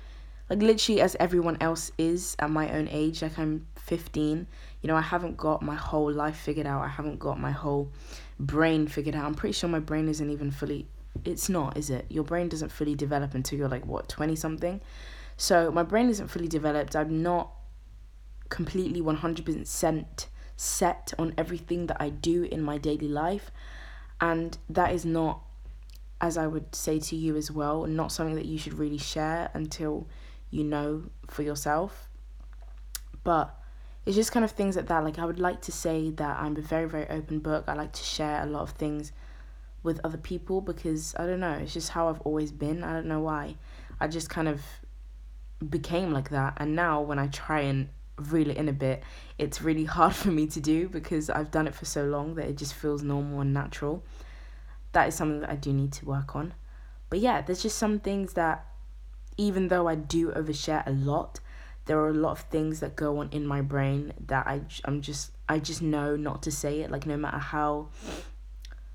like 0.49 0.61
literally 0.61 1.01
as 1.01 1.15
everyone 1.19 1.57
else 1.59 1.91
is 1.97 2.35
at 2.39 2.51
my 2.51 2.71
own 2.71 2.87
age, 2.91 3.21
like 3.21 3.37
I'm 3.39 3.65
15. 3.77 4.47
You 4.81 4.87
know, 4.87 4.95
I 4.95 5.01
haven't 5.01 5.37
got 5.37 5.61
my 5.61 5.75
whole 5.75 6.11
life 6.11 6.37
figured 6.37 6.67
out. 6.67 6.83
I 6.83 6.87
haven't 6.87 7.17
got 7.17 7.39
my 7.39 7.51
whole 7.51 7.91
brain 8.39 8.87
figured 8.87 9.15
out. 9.15 9.25
I'm 9.25 9.35
pretty 9.35 9.53
sure 9.53 9.69
my 9.69 9.79
brain 9.79 10.07
isn't 10.07 10.29
even 10.29 10.51
fully 10.51 10.87
it's 11.25 11.49
not, 11.49 11.77
is 11.77 11.89
it? 11.89 12.05
Your 12.09 12.23
brain 12.23 12.49
doesn't 12.49 12.71
fully 12.71 12.95
develop 12.95 13.35
until 13.35 13.59
you're 13.59 13.69
like 13.69 13.85
what, 13.85 14.09
20 14.09 14.35
something. 14.35 14.81
So 15.37 15.71
my 15.71 15.83
brain 15.83 16.09
isn't 16.09 16.27
fully 16.27 16.47
developed. 16.47 16.95
I'm 16.95 17.21
not 17.21 17.51
completely 18.53 19.01
100% 19.01 20.27
set 20.55 21.13
on 21.17 21.33
everything 21.39 21.87
that 21.87 21.97
I 21.99 22.09
do 22.09 22.43
in 22.43 22.61
my 22.61 22.77
daily 22.77 23.07
life. 23.07 23.49
And 24.21 24.55
that 24.69 24.93
is 24.93 25.03
not, 25.03 25.41
as 26.21 26.37
I 26.37 26.45
would 26.45 26.75
say 26.75 26.99
to 26.99 27.15
you 27.15 27.35
as 27.35 27.49
well, 27.49 27.87
not 27.87 28.11
something 28.11 28.35
that 28.35 28.45
you 28.45 28.59
should 28.59 28.75
really 28.75 28.99
share 28.99 29.49
until 29.55 30.07
you 30.51 30.63
know 30.63 31.05
for 31.27 31.41
yourself. 31.41 32.07
But 33.23 33.59
it's 34.05 34.15
just 34.15 34.31
kind 34.31 34.45
of 34.45 34.51
things 34.51 34.75
like 34.75 34.85
that. 34.85 35.03
Like, 35.03 35.17
I 35.17 35.25
would 35.25 35.39
like 35.39 35.61
to 35.63 35.71
say 35.71 36.11
that 36.11 36.37
I'm 36.39 36.55
a 36.55 36.61
very, 36.61 36.87
very 36.87 37.09
open 37.09 37.39
book. 37.39 37.63
I 37.67 37.73
like 37.73 37.93
to 37.93 38.03
share 38.03 38.43
a 38.43 38.45
lot 38.45 38.61
of 38.61 38.69
things 38.69 39.13
with 39.81 39.99
other 40.03 40.19
people 40.19 40.61
because 40.61 41.15
I 41.17 41.25
don't 41.25 41.39
know, 41.39 41.53
it's 41.53 41.73
just 41.73 41.89
how 41.89 42.07
I've 42.07 42.21
always 42.21 42.51
been. 42.51 42.83
I 42.83 42.93
don't 42.93 43.07
know 43.07 43.21
why. 43.21 43.55
I 43.99 44.07
just 44.07 44.29
kind 44.29 44.47
of 44.47 44.61
became 45.67 46.11
like 46.11 46.29
that. 46.29 46.53
And 46.57 46.75
now 46.75 47.01
when 47.01 47.17
I 47.17 47.27
try 47.27 47.61
and 47.61 47.89
reel 48.31 48.49
it 48.49 48.57
in 48.57 48.69
a 48.69 48.73
bit, 48.73 49.03
it's 49.37 49.61
really 49.61 49.85
hard 49.85 50.15
for 50.23 50.29
me 50.29 50.47
to 50.47 50.61
do 50.61 50.87
because 50.87 51.29
I've 51.29 51.51
done 51.51 51.67
it 51.67 51.75
for 51.75 51.85
so 51.85 52.05
long 52.05 52.35
that 52.35 52.47
it 52.47 52.57
just 52.57 52.73
feels 52.73 53.03
normal 53.03 53.41
and 53.41 53.53
natural. 53.53 54.03
That 54.93 55.07
is 55.07 55.15
something 55.15 55.41
that 55.41 55.49
I 55.49 55.55
do 55.55 55.73
need 55.73 55.91
to 55.93 56.05
work 56.05 56.35
on. 56.35 56.53
But 57.09 57.19
yeah, 57.19 57.41
there's 57.41 57.61
just 57.61 57.77
some 57.77 57.99
things 57.99 58.33
that, 58.33 58.65
even 59.37 59.67
though 59.67 59.87
I 59.87 59.95
do 59.95 60.31
overshare 60.31 60.85
a 60.85 60.91
lot, 60.91 61.39
there 61.85 61.99
are 61.99 62.09
a 62.09 62.13
lot 62.13 62.31
of 62.31 62.39
things 62.41 62.79
that 62.79 62.95
go 62.95 63.17
on 63.19 63.29
in 63.31 63.45
my 63.45 63.61
brain 63.61 64.13
that 64.27 64.47
I, 64.47 64.61
I'm 64.85 65.01
just, 65.01 65.31
I 65.49 65.59
just 65.59 65.81
know 65.81 66.15
not 66.15 66.43
to 66.43 66.51
say 66.51 66.81
it. 66.81 66.91
Like, 66.91 67.05
no 67.05 67.17
matter 67.17 67.37
how 67.37 67.89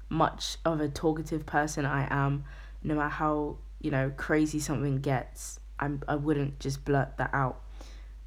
much 0.09 0.57
of 0.65 0.81
a 0.81 0.89
talkative 0.89 1.45
person 1.45 1.85
I 1.85 2.07
am, 2.11 2.45
no 2.83 2.95
matter 2.95 3.09
how, 3.09 3.59
you 3.81 3.91
know, 3.91 4.13
crazy 4.17 4.59
something 4.59 5.01
gets, 5.01 5.61
I'm, 5.79 6.03
I 6.09 6.17
wouldn't 6.17 6.61
just 6.61 6.85
blurt 6.85 7.19
that 7.19 7.31
out. 7.33 7.63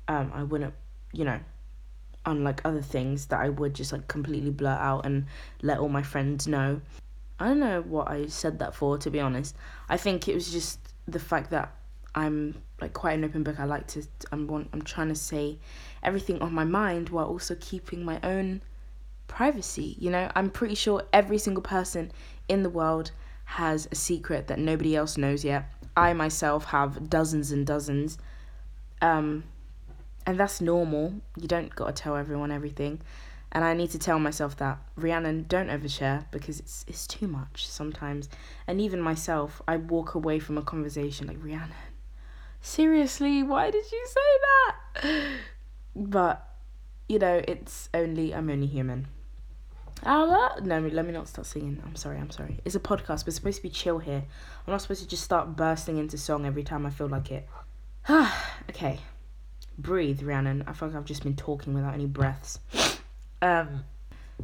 Um, 0.08 0.32
I 0.34 0.44
wouldn't 0.44 0.74
you 1.12 1.26
know, 1.26 1.40
unlike 2.26 2.62
other 2.66 2.82
things 2.82 3.28
that 3.28 3.40
I 3.40 3.50
would 3.50 3.74
just 3.74 3.92
like 3.92 4.08
completely 4.08 4.52
blurt 4.52 4.80
out 4.80 5.06
and 5.06 5.26
let 5.62 5.80
all 5.80 5.90
my 5.90 6.04
friends 6.04 6.48
know. 6.48 6.82
I 7.40 7.48
don't 7.48 7.60
know 7.60 7.82
what 7.82 8.10
I 8.10 8.28
said 8.28 8.60
that 8.60 8.76
for, 8.76 8.98
to 9.00 9.10
be 9.10 9.20
honest. 9.20 9.56
I 9.90 9.98
think 9.98 10.28
it 10.28 10.36
was 10.36 10.52
just 10.52 10.80
the 11.08 11.20
fact 11.20 11.50
that 11.52 11.74
I'm 12.14 12.62
like 12.80 12.94
quite 12.94 13.14
an 13.14 13.24
open 13.24 13.44
book. 13.44 13.60
I 13.60 13.66
like 13.66 13.88
to. 13.88 14.04
I'm 14.32 14.48
want. 14.48 14.70
I'm 14.74 14.82
trying 14.82 15.10
to 15.10 15.16
say 15.16 15.58
everything 16.04 16.42
on 16.42 16.54
my 16.54 16.66
mind 16.66 17.10
while 17.10 17.26
also 17.26 17.56
keeping 17.60 18.04
my 18.04 18.20
own 18.24 18.62
privacy. 19.28 19.96
You 19.98 20.12
know, 20.12 20.30
I'm 20.36 20.50
pretty 20.50 20.76
sure 20.76 21.04
every 21.14 21.38
single 21.38 21.64
person 21.64 22.12
in 22.48 22.64
the 22.64 22.70
world 22.70 23.12
has 23.46 23.88
a 23.92 23.96
secret 23.96 24.48
that 24.48 24.60
nobody 24.60 24.96
else 24.96 25.18
knows 25.18 25.44
yet. 25.44 25.72
I 25.96 26.14
myself 26.14 26.66
have 26.66 27.10
dozens 27.10 27.52
and 27.52 27.66
dozens. 27.66 28.18
Um, 29.02 29.44
and 30.26 30.40
that's 30.40 30.62
normal. 30.62 31.14
You 31.40 31.48
don't 31.48 31.74
gotta 31.74 31.94
tell 31.94 32.16
everyone 32.16 32.52
everything. 32.52 33.02
And 33.54 33.66
I 33.66 33.74
need 33.74 33.92
to 33.92 34.00
tell 34.00 34.18
myself 34.18 34.56
that 34.58 34.80
Rhiannon, 34.96 35.46
don't 35.50 35.68
overshare 35.68 36.26
because 36.32 36.60
it's 36.60 36.86
it's 36.88 37.06
too 37.06 37.28
much 37.28 37.68
sometimes. 37.68 38.30
And 38.66 38.80
even 38.80 39.02
myself, 39.02 39.62
I 39.68 39.78
walk 39.78 40.16
away 40.16 40.40
from 40.40 40.58
a 40.58 40.62
conversation 40.62 41.28
like 41.28 41.44
Rhiannon. 41.44 41.72
Seriously, 42.62 43.44
why 43.44 43.72
did 43.72 43.92
you 43.92 44.08
say 44.08 45.02
that? 45.04 45.24
But 45.96 46.48
you 47.10 47.20
know, 47.20 47.42
it's 47.46 47.90
only 47.94 48.34
I'm 48.34 48.50
only 48.50 48.68
human. 48.68 49.08
Ah, 50.04 50.56
no, 50.64 50.80
let 50.80 51.06
me 51.06 51.12
not 51.12 51.28
start 51.28 51.46
singing. 51.46 51.82
I'm 51.86 51.96
sorry, 51.96 52.18
I'm 52.18 52.32
sorry. 52.32 52.60
It's 52.66 52.76
a 52.76 52.80
podcast, 52.80 53.28
it's 53.28 53.36
supposed 53.36 53.58
to 53.58 53.64
be 53.64 53.70
chill 53.70 54.00
here. 54.00 54.24
I'm 54.66 54.72
not 54.72 54.82
supposed 54.82 55.02
to 55.04 55.08
just 55.08 55.24
start 55.24 55.56
bursting 55.56 55.98
into 55.98 56.18
song 56.18 56.46
every 56.46 56.64
time 56.64 56.86
I 56.86 56.90
feel 56.90 57.08
like 57.08 57.32
it. 57.32 57.48
okay. 58.70 59.00
Breathe, 59.82 60.22
Rhiannon. 60.24 60.64
I 60.68 60.74
feel 60.74 60.90
like 60.90 60.98
I've 60.98 61.06
just 61.06 61.24
been 61.24 61.36
talking 61.36 61.74
without 61.74 61.94
any 61.94 62.06
breaths. 62.06 62.60
Um, 63.42 63.86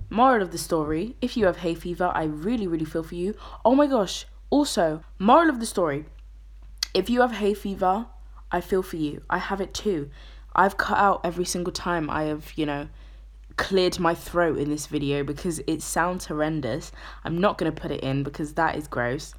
moral 0.10 0.42
of 0.42 0.52
the 0.52 0.58
story 0.58 1.16
if 1.22 1.38
you 1.38 1.46
have 1.46 1.58
hay 1.58 1.76
fever, 1.76 2.12
I 2.14 2.24
really, 2.24 2.68
really 2.68 2.86
feel 2.86 3.04
for 3.04 3.16
you. 3.16 3.36
Oh 3.64 3.76
my 3.76 3.88
gosh. 3.88 4.26
Also, 4.50 5.02
moral 5.20 5.50
of 5.50 5.60
the 5.60 5.66
story 5.66 6.06
if 6.94 7.10
you 7.10 7.22
have 7.22 7.34
hay 7.34 7.54
fever, 7.54 8.08
I 8.52 8.62
feel 8.62 8.82
for 8.82 8.96
you. 8.96 9.22
I 9.30 9.38
have 9.38 9.62
it 9.62 9.74
too. 9.74 10.10
I've 10.56 10.78
cut 10.78 10.98
out 10.98 11.22
every 11.24 11.46
single 11.46 11.74
time 11.74 12.10
I 12.10 12.24
have, 12.24 12.54
you 12.56 12.66
know, 12.66 12.88
cleared 13.58 14.00
my 14.00 14.16
throat 14.16 14.58
in 14.58 14.70
this 14.70 14.88
video 14.88 15.24
because 15.24 15.62
it 15.68 15.82
sounds 15.82 16.26
horrendous. 16.26 16.92
I'm 17.24 17.40
not 17.40 17.58
going 17.58 17.72
to 17.72 17.82
put 17.82 17.92
it 17.92 18.02
in 18.02 18.24
because 18.24 18.54
that 18.54 18.76
is 18.76 18.88
gross. 18.88 19.34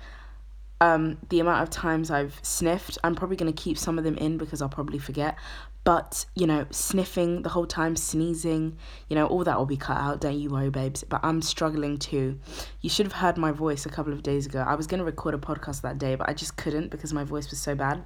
Um, 0.80 1.18
the 1.28 1.40
amount 1.40 1.62
of 1.62 1.70
times 1.70 2.10
I've 2.10 2.38
sniffed, 2.42 2.98
I'm 3.02 3.16
probably 3.16 3.36
going 3.36 3.52
to 3.52 3.62
keep 3.62 3.76
some 3.76 3.98
of 3.98 4.04
them 4.04 4.16
in 4.16 4.38
because 4.38 4.62
I'll 4.62 4.68
probably 4.68 4.98
forget. 4.98 5.36
But, 5.84 6.26
you 6.34 6.46
know, 6.46 6.66
sniffing 6.70 7.42
the 7.42 7.48
whole 7.48 7.66
time, 7.66 7.96
sneezing, 7.96 8.76
you 9.08 9.16
know, 9.16 9.26
all 9.26 9.42
that 9.44 9.56
will 9.56 9.64
be 9.64 9.78
cut 9.78 9.96
out. 9.96 10.20
Don't 10.20 10.38
you 10.38 10.50
worry, 10.50 10.68
babes. 10.68 11.02
But 11.02 11.20
I'm 11.22 11.40
struggling 11.40 11.96
too. 11.98 12.38
You 12.82 12.90
should 12.90 13.06
have 13.06 13.14
heard 13.14 13.38
my 13.38 13.52
voice 13.52 13.86
a 13.86 13.88
couple 13.88 14.12
of 14.12 14.22
days 14.22 14.44
ago. 14.44 14.62
I 14.66 14.74
was 14.74 14.86
going 14.86 14.98
to 14.98 15.04
record 15.04 15.34
a 15.34 15.38
podcast 15.38 15.80
that 15.82 15.96
day, 15.96 16.14
but 16.14 16.28
I 16.28 16.34
just 16.34 16.56
couldn't 16.56 16.90
because 16.90 17.14
my 17.14 17.24
voice 17.24 17.48
was 17.48 17.58
so 17.58 17.74
bad. 17.74 18.04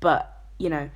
But, 0.00 0.42
you 0.58 0.70
know, 0.70 0.88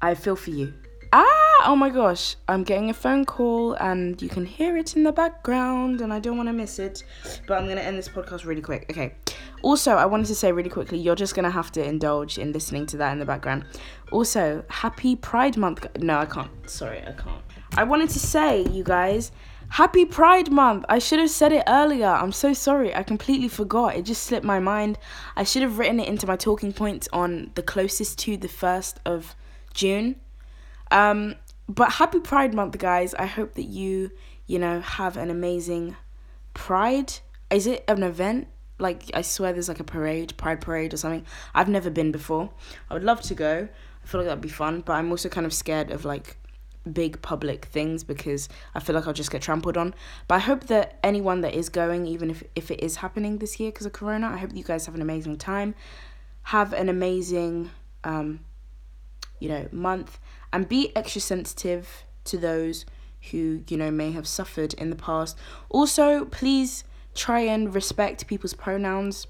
I 0.00 0.14
feel 0.14 0.34
for 0.34 0.50
you. 0.50 0.74
Ah, 1.12 1.41
oh 1.66 1.76
my 1.76 1.90
gosh, 1.90 2.36
I'm 2.48 2.64
getting 2.64 2.90
a 2.90 2.94
phone 2.94 3.24
call 3.24 3.74
and 3.74 4.20
you 4.22 4.28
can 4.28 4.46
hear 4.46 4.76
it 4.76 4.96
in 4.96 5.02
the 5.02 5.12
background 5.12 6.00
and 6.00 6.12
I 6.12 6.18
don't 6.18 6.36
want 6.36 6.48
to 6.48 6.52
miss 6.52 6.78
it. 6.78 7.04
But 7.46 7.58
I'm 7.58 7.64
going 7.64 7.76
to 7.76 7.82
end 7.82 7.98
this 7.98 8.08
podcast 8.08 8.44
really 8.44 8.60
quick. 8.60 8.86
Okay. 8.90 9.14
Also, 9.62 9.92
I 9.92 10.06
wanted 10.06 10.26
to 10.26 10.34
say 10.34 10.52
really 10.52 10.70
quickly, 10.70 10.98
you're 10.98 11.14
just 11.14 11.34
going 11.34 11.44
to 11.44 11.50
have 11.50 11.70
to 11.72 11.84
indulge 11.84 12.38
in 12.38 12.52
listening 12.52 12.86
to 12.86 12.96
that 12.98 13.12
in 13.12 13.18
the 13.18 13.24
background. 13.24 13.64
Also, 14.10 14.64
happy 14.68 15.16
Pride 15.16 15.56
Month. 15.56 15.86
No, 15.98 16.18
I 16.18 16.26
can't. 16.26 16.50
Sorry, 16.68 17.00
I 17.00 17.12
can't. 17.12 17.42
I 17.76 17.84
wanted 17.84 18.10
to 18.10 18.18
say, 18.18 18.64
you 18.68 18.84
guys, 18.84 19.32
happy 19.68 20.04
Pride 20.04 20.50
Month. 20.50 20.84
I 20.88 20.98
should 20.98 21.18
have 21.18 21.30
said 21.30 21.52
it 21.52 21.64
earlier. 21.66 22.08
I'm 22.08 22.32
so 22.32 22.52
sorry. 22.52 22.94
I 22.94 23.02
completely 23.02 23.48
forgot. 23.48 23.96
It 23.96 24.02
just 24.02 24.24
slipped 24.24 24.44
my 24.44 24.58
mind. 24.58 24.98
I 25.36 25.44
should 25.44 25.62
have 25.62 25.78
written 25.78 26.00
it 26.00 26.08
into 26.08 26.26
my 26.26 26.36
talking 26.36 26.72
points 26.72 27.08
on 27.12 27.50
the 27.54 27.62
closest 27.62 28.18
to 28.20 28.36
the 28.36 28.48
1st 28.48 28.96
of 29.04 29.34
June 29.74 30.16
um, 30.92 31.34
but 31.74 31.92
happy 31.92 32.20
Pride 32.20 32.52
Month, 32.52 32.76
guys. 32.78 33.14
I 33.14 33.26
hope 33.26 33.54
that 33.54 33.64
you, 33.64 34.10
you 34.46 34.58
know, 34.58 34.80
have 34.80 35.16
an 35.16 35.30
amazing 35.30 35.96
Pride. 36.52 37.14
Is 37.50 37.66
it 37.66 37.82
an 37.88 38.02
event? 38.02 38.48
Like, 38.78 39.04
I 39.14 39.22
swear 39.22 39.52
there's 39.52 39.68
like 39.68 39.80
a 39.80 39.84
parade, 39.84 40.36
Pride 40.36 40.60
Parade 40.60 40.92
or 40.92 40.98
something. 40.98 41.24
I've 41.54 41.68
never 41.68 41.88
been 41.88 42.12
before. 42.12 42.50
I 42.90 42.94
would 42.94 43.04
love 43.04 43.22
to 43.22 43.34
go. 43.34 43.68
I 44.02 44.06
feel 44.06 44.20
like 44.20 44.28
that'd 44.28 44.42
be 44.42 44.48
fun, 44.50 44.82
but 44.82 44.94
I'm 44.94 45.10
also 45.10 45.28
kind 45.30 45.46
of 45.46 45.54
scared 45.54 45.90
of 45.90 46.04
like 46.04 46.36
big 46.92 47.22
public 47.22 47.66
things 47.66 48.04
because 48.04 48.48
I 48.74 48.80
feel 48.80 48.94
like 48.94 49.06
I'll 49.06 49.12
just 49.14 49.30
get 49.30 49.40
trampled 49.40 49.78
on. 49.78 49.94
But 50.28 50.34
I 50.34 50.38
hope 50.40 50.64
that 50.64 50.98
anyone 51.02 51.40
that 51.40 51.54
is 51.54 51.70
going, 51.70 52.06
even 52.06 52.28
if, 52.28 52.42
if 52.54 52.70
it 52.70 52.82
is 52.82 52.96
happening 52.96 53.38
this 53.38 53.58
year 53.58 53.70
because 53.70 53.86
of 53.86 53.92
Corona, 53.92 54.28
I 54.28 54.36
hope 54.36 54.50
you 54.54 54.64
guys 54.64 54.84
have 54.86 54.94
an 54.94 55.02
amazing 55.02 55.38
time. 55.38 55.74
Have 56.42 56.74
an 56.74 56.88
amazing, 56.88 57.70
um, 58.04 58.40
you 59.38 59.48
know, 59.48 59.68
month 59.70 60.18
and 60.52 60.68
be 60.68 60.94
extra 60.96 61.20
sensitive 61.20 62.04
to 62.24 62.38
those 62.38 62.84
who, 63.30 63.62
you 63.68 63.76
know, 63.76 63.90
may 63.90 64.12
have 64.12 64.26
suffered 64.26 64.74
in 64.74 64.90
the 64.90 64.96
past. 64.96 65.38
Also, 65.68 66.24
please 66.26 66.84
try 67.14 67.40
and 67.40 67.74
respect 67.74 68.26
people's 68.26 68.54
pronouns. 68.54 69.26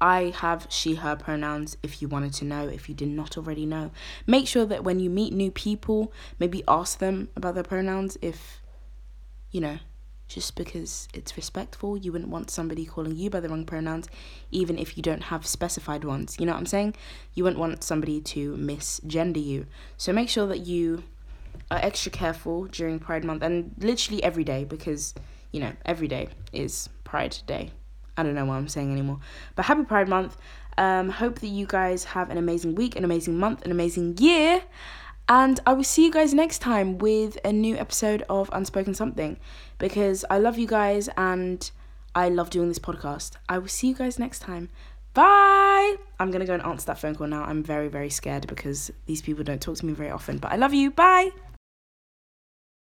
I 0.00 0.34
have 0.36 0.66
she, 0.68 0.96
her 0.96 1.16
pronouns 1.16 1.76
if 1.82 2.02
you 2.02 2.08
wanted 2.08 2.34
to 2.34 2.44
know, 2.44 2.68
if 2.68 2.88
you 2.88 2.94
did 2.94 3.08
not 3.08 3.36
already 3.36 3.66
know. 3.66 3.90
Make 4.26 4.46
sure 4.46 4.66
that 4.66 4.84
when 4.84 5.00
you 5.00 5.08
meet 5.08 5.32
new 5.32 5.50
people, 5.50 6.12
maybe 6.38 6.62
ask 6.68 6.98
them 6.98 7.28
about 7.34 7.54
their 7.54 7.64
pronouns 7.64 8.18
if, 8.20 8.60
you 9.50 9.60
know, 9.60 9.78
just 10.28 10.56
because 10.56 11.08
it's 11.14 11.36
respectful. 11.36 11.96
You 11.96 12.12
wouldn't 12.12 12.30
want 12.30 12.50
somebody 12.50 12.84
calling 12.84 13.16
you 13.16 13.30
by 13.30 13.40
the 13.40 13.48
wrong 13.48 13.64
pronouns, 13.64 14.08
even 14.50 14.78
if 14.78 14.96
you 14.96 15.02
don't 15.02 15.24
have 15.24 15.46
specified 15.46 16.04
ones. 16.04 16.36
You 16.38 16.46
know 16.46 16.52
what 16.52 16.58
I'm 16.58 16.66
saying? 16.66 16.94
You 17.34 17.44
wouldn't 17.44 17.60
want 17.60 17.84
somebody 17.84 18.20
to 18.20 18.56
misgender 18.56 19.44
you. 19.44 19.66
So 19.96 20.12
make 20.12 20.28
sure 20.28 20.46
that 20.46 20.66
you 20.66 21.04
are 21.70 21.78
extra 21.78 22.10
careful 22.10 22.64
during 22.64 22.98
Pride 22.98 23.24
Month 23.24 23.42
and 23.42 23.74
literally 23.78 24.22
every 24.22 24.44
day 24.44 24.64
because, 24.64 25.14
you 25.52 25.60
know, 25.60 25.72
every 25.84 26.08
day 26.08 26.28
is 26.52 26.88
Pride 27.04 27.38
Day. 27.46 27.70
I 28.16 28.22
don't 28.22 28.34
know 28.34 28.44
what 28.44 28.54
I'm 28.54 28.68
saying 28.68 28.90
anymore. 28.92 29.20
But 29.54 29.66
happy 29.66 29.84
Pride 29.84 30.08
Month. 30.08 30.36
Um, 30.78 31.08
hope 31.08 31.38
that 31.38 31.48
you 31.48 31.66
guys 31.66 32.04
have 32.04 32.28
an 32.28 32.36
amazing 32.36 32.74
week, 32.74 32.96
an 32.96 33.04
amazing 33.04 33.38
month, 33.38 33.64
an 33.64 33.70
amazing 33.70 34.18
year. 34.18 34.62
And 35.28 35.58
I 35.66 35.72
will 35.72 35.84
see 35.84 36.04
you 36.04 36.12
guys 36.12 36.32
next 36.32 36.60
time 36.60 36.98
with 36.98 37.36
a 37.44 37.52
new 37.52 37.76
episode 37.76 38.22
of 38.28 38.48
Unspoken 38.52 38.94
Something 38.94 39.38
because 39.78 40.24
I 40.30 40.38
love 40.38 40.56
you 40.56 40.68
guys 40.68 41.08
and 41.16 41.68
I 42.14 42.28
love 42.28 42.50
doing 42.50 42.68
this 42.68 42.78
podcast. 42.78 43.32
I 43.48 43.58
will 43.58 43.68
see 43.68 43.88
you 43.88 43.94
guys 43.94 44.18
next 44.18 44.38
time. 44.40 44.68
Bye. 45.14 45.96
I'm 46.20 46.30
going 46.30 46.40
to 46.40 46.46
go 46.46 46.54
and 46.54 46.62
answer 46.62 46.86
that 46.86 46.98
phone 46.98 47.14
call 47.14 47.26
now. 47.26 47.42
I'm 47.42 47.62
very, 47.62 47.88
very 47.88 48.10
scared 48.10 48.46
because 48.46 48.92
these 49.06 49.20
people 49.20 49.42
don't 49.42 49.60
talk 49.60 49.76
to 49.78 49.86
me 49.86 49.94
very 49.94 50.10
often. 50.10 50.38
But 50.38 50.52
I 50.52 50.56
love 50.56 50.74
you. 50.74 50.90
Bye. 50.90 51.30